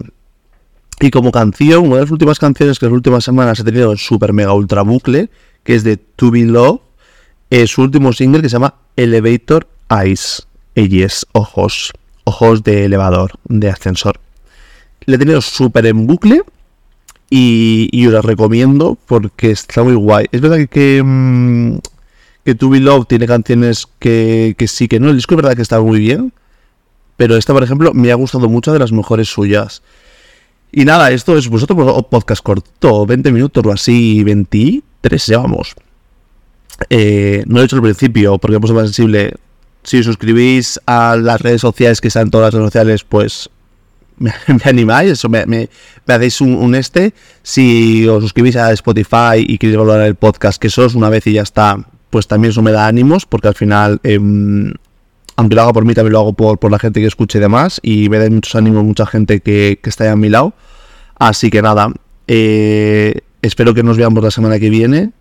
Y 1.00 1.11
como 1.11 1.33
canción, 1.33 1.87
una 1.87 1.96
de 1.96 2.02
las 2.02 2.11
últimas 2.12 2.38
canciones 2.38 2.78
que 2.78 2.87
las 2.87 2.92
últimas 2.92 3.24
semanas 3.24 3.59
he 3.59 3.64
tenido 3.64 3.90
en 3.90 3.98
super 3.98 4.33
mega 4.33 4.52
ultra 4.52 4.83
bucle, 4.83 5.28
que 5.64 5.74
es 5.74 5.83
de 5.83 5.96
To 5.96 6.30
Be 6.30 6.44
Love, 6.44 6.80
es 7.50 7.70
su 7.70 7.82
último 7.82 8.12
single 8.12 8.42
que 8.42 8.48
se 8.48 8.54
llama 8.54 8.74
Elevator 8.96 9.66
Eyes. 9.90 10.46
Eyes, 10.76 11.26
ojos, 11.32 11.92
ojos 12.24 12.62
de 12.62 12.84
elevador, 12.84 13.32
de 13.44 13.68
ascensor. 13.68 14.20
Le 15.04 15.16
he 15.16 15.18
tenido 15.18 15.40
súper 15.40 15.86
en 15.86 16.06
bucle 16.06 16.42
y, 17.28 18.06
os 18.06 18.12
la 18.12 18.22
recomiendo 18.22 18.96
porque 19.06 19.50
está 19.50 19.82
muy 19.82 19.94
guay. 19.94 20.26
Es 20.30 20.40
verdad 20.40 20.58
que, 20.58 20.68
que, 20.68 21.02
mm, 21.04 21.78
que 22.44 22.54
To 22.54 22.70
Be 22.70 22.80
Love 22.80 23.06
tiene 23.06 23.26
canciones 23.26 23.88
que, 23.98 24.54
sí, 24.68 24.86
que 24.86 25.00
no. 25.00 25.10
El 25.10 25.16
disco 25.16 25.34
es 25.34 25.42
verdad 25.42 25.56
que 25.56 25.62
está 25.62 25.80
muy 25.80 25.98
bien. 25.98 26.32
Pero 27.16 27.36
esta, 27.36 27.52
por 27.52 27.62
ejemplo, 27.62 27.92
me 27.92 28.10
ha 28.12 28.14
gustado 28.14 28.48
mucho 28.48 28.72
de 28.72 28.78
las 28.78 28.92
mejores 28.92 29.28
suyas. 29.28 29.82
Y 30.72 30.84
nada, 30.84 31.10
esto 31.10 31.36
es 31.36 31.48
vosotros 31.48 32.04
podcast 32.10 32.42
corto, 32.42 33.04
20 33.04 33.32
minutos 33.32 33.66
o 33.66 33.72
así, 33.72 34.22
23 34.24 35.26
llevamos. 35.26 35.74
Eh, 36.88 37.44
no 37.46 37.56
lo 37.56 37.62
he 37.62 37.64
hecho 37.64 37.76
al 37.76 37.82
principio 37.82 38.38
porque 38.38 38.56
es 38.56 38.72
más 38.72 38.84
sensible. 38.84 39.34
Si 39.82 40.02
suscribís 40.02 40.80
a 40.86 41.16
las 41.16 41.40
redes 41.40 41.60
sociales 41.60 42.00
que 42.00 42.08
están 42.08 42.30
todas 42.30 42.46
las 42.46 42.54
redes 42.54 42.66
sociales, 42.66 43.04
pues 43.04 43.50
me, 44.18 44.32
animáis, 44.64 45.12
eso 45.12 45.28
me, 45.28 45.46
me, 45.46 45.68
hacéis 46.06 46.40
un, 46.40 46.74
este. 46.74 47.14
Si 47.42 48.06
os 48.06 48.22
suscribís 48.22 48.56
a 48.56 48.72
Spotify 48.72 49.38
y 49.38 49.58
queréis 49.58 49.78
valorar 49.78 50.06
el 50.06 50.14
podcast, 50.14 50.60
que 50.60 50.68
sos 50.68 50.94
una 50.94 51.08
vez 51.08 51.26
y 51.26 51.32
ya 51.32 51.42
está, 51.42 51.78
pues 52.10 52.26
también 52.26 52.50
eso 52.50 52.62
me 52.62 52.72
da 52.72 52.86
ánimos, 52.86 53.24
porque 53.24 53.48
al 53.48 53.54
final, 53.54 54.00
em, 54.02 54.74
aunque 55.36 55.54
lo 55.54 55.62
hago 55.62 55.72
por 55.72 55.84
mí, 55.86 55.94
también 55.94 56.12
lo 56.12 56.20
hago 56.20 56.32
por, 56.34 56.58
por 56.58 56.70
la 56.70 56.78
gente 56.78 57.00
que 57.00 57.06
escuche 57.06 57.38
y 57.38 57.40
demás, 57.40 57.80
y 57.82 58.10
me 58.10 58.18
da 58.18 58.28
muchos 58.28 58.54
ánimos 58.54 58.84
mucha 58.84 59.06
gente 59.06 59.40
que, 59.40 59.78
que 59.82 59.88
está 59.88 60.04
ahí 60.04 60.10
a 60.10 60.16
mi 60.16 60.28
lado. 60.28 60.52
Así 61.18 61.50
que 61.50 61.62
nada, 61.62 61.90
eh, 62.26 63.20
espero 63.42 63.74
que 63.74 63.82
nos 63.82 63.96
veamos 63.96 64.22
la 64.22 64.30
semana 64.30 64.58
que 64.58 64.70
viene. 64.70 65.12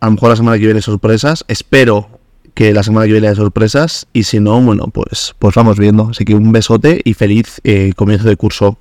A 0.00 0.06
lo 0.06 0.12
mejor 0.12 0.30
la 0.30 0.36
semana 0.36 0.58
que 0.58 0.64
viene 0.64 0.80
sorpresas. 0.82 1.44
Espero 1.46 2.08
que 2.54 2.72
la 2.72 2.82
semana 2.82 3.06
que 3.06 3.12
viene 3.12 3.28
hay 3.28 3.36
sorpresas 3.36 4.06
y 4.12 4.24
si 4.24 4.40
no, 4.40 4.60
bueno, 4.60 4.88
pues, 4.92 5.34
pues 5.38 5.54
vamos 5.54 5.78
viendo. 5.78 6.08
Así 6.10 6.24
que 6.24 6.34
un 6.34 6.52
besote 6.52 7.00
y 7.04 7.14
feliz 7.14 7.60
eh, 7.64 7.92
comienzo 7.94 8.28
de 8.28 8.36
curso. 8.36 8.78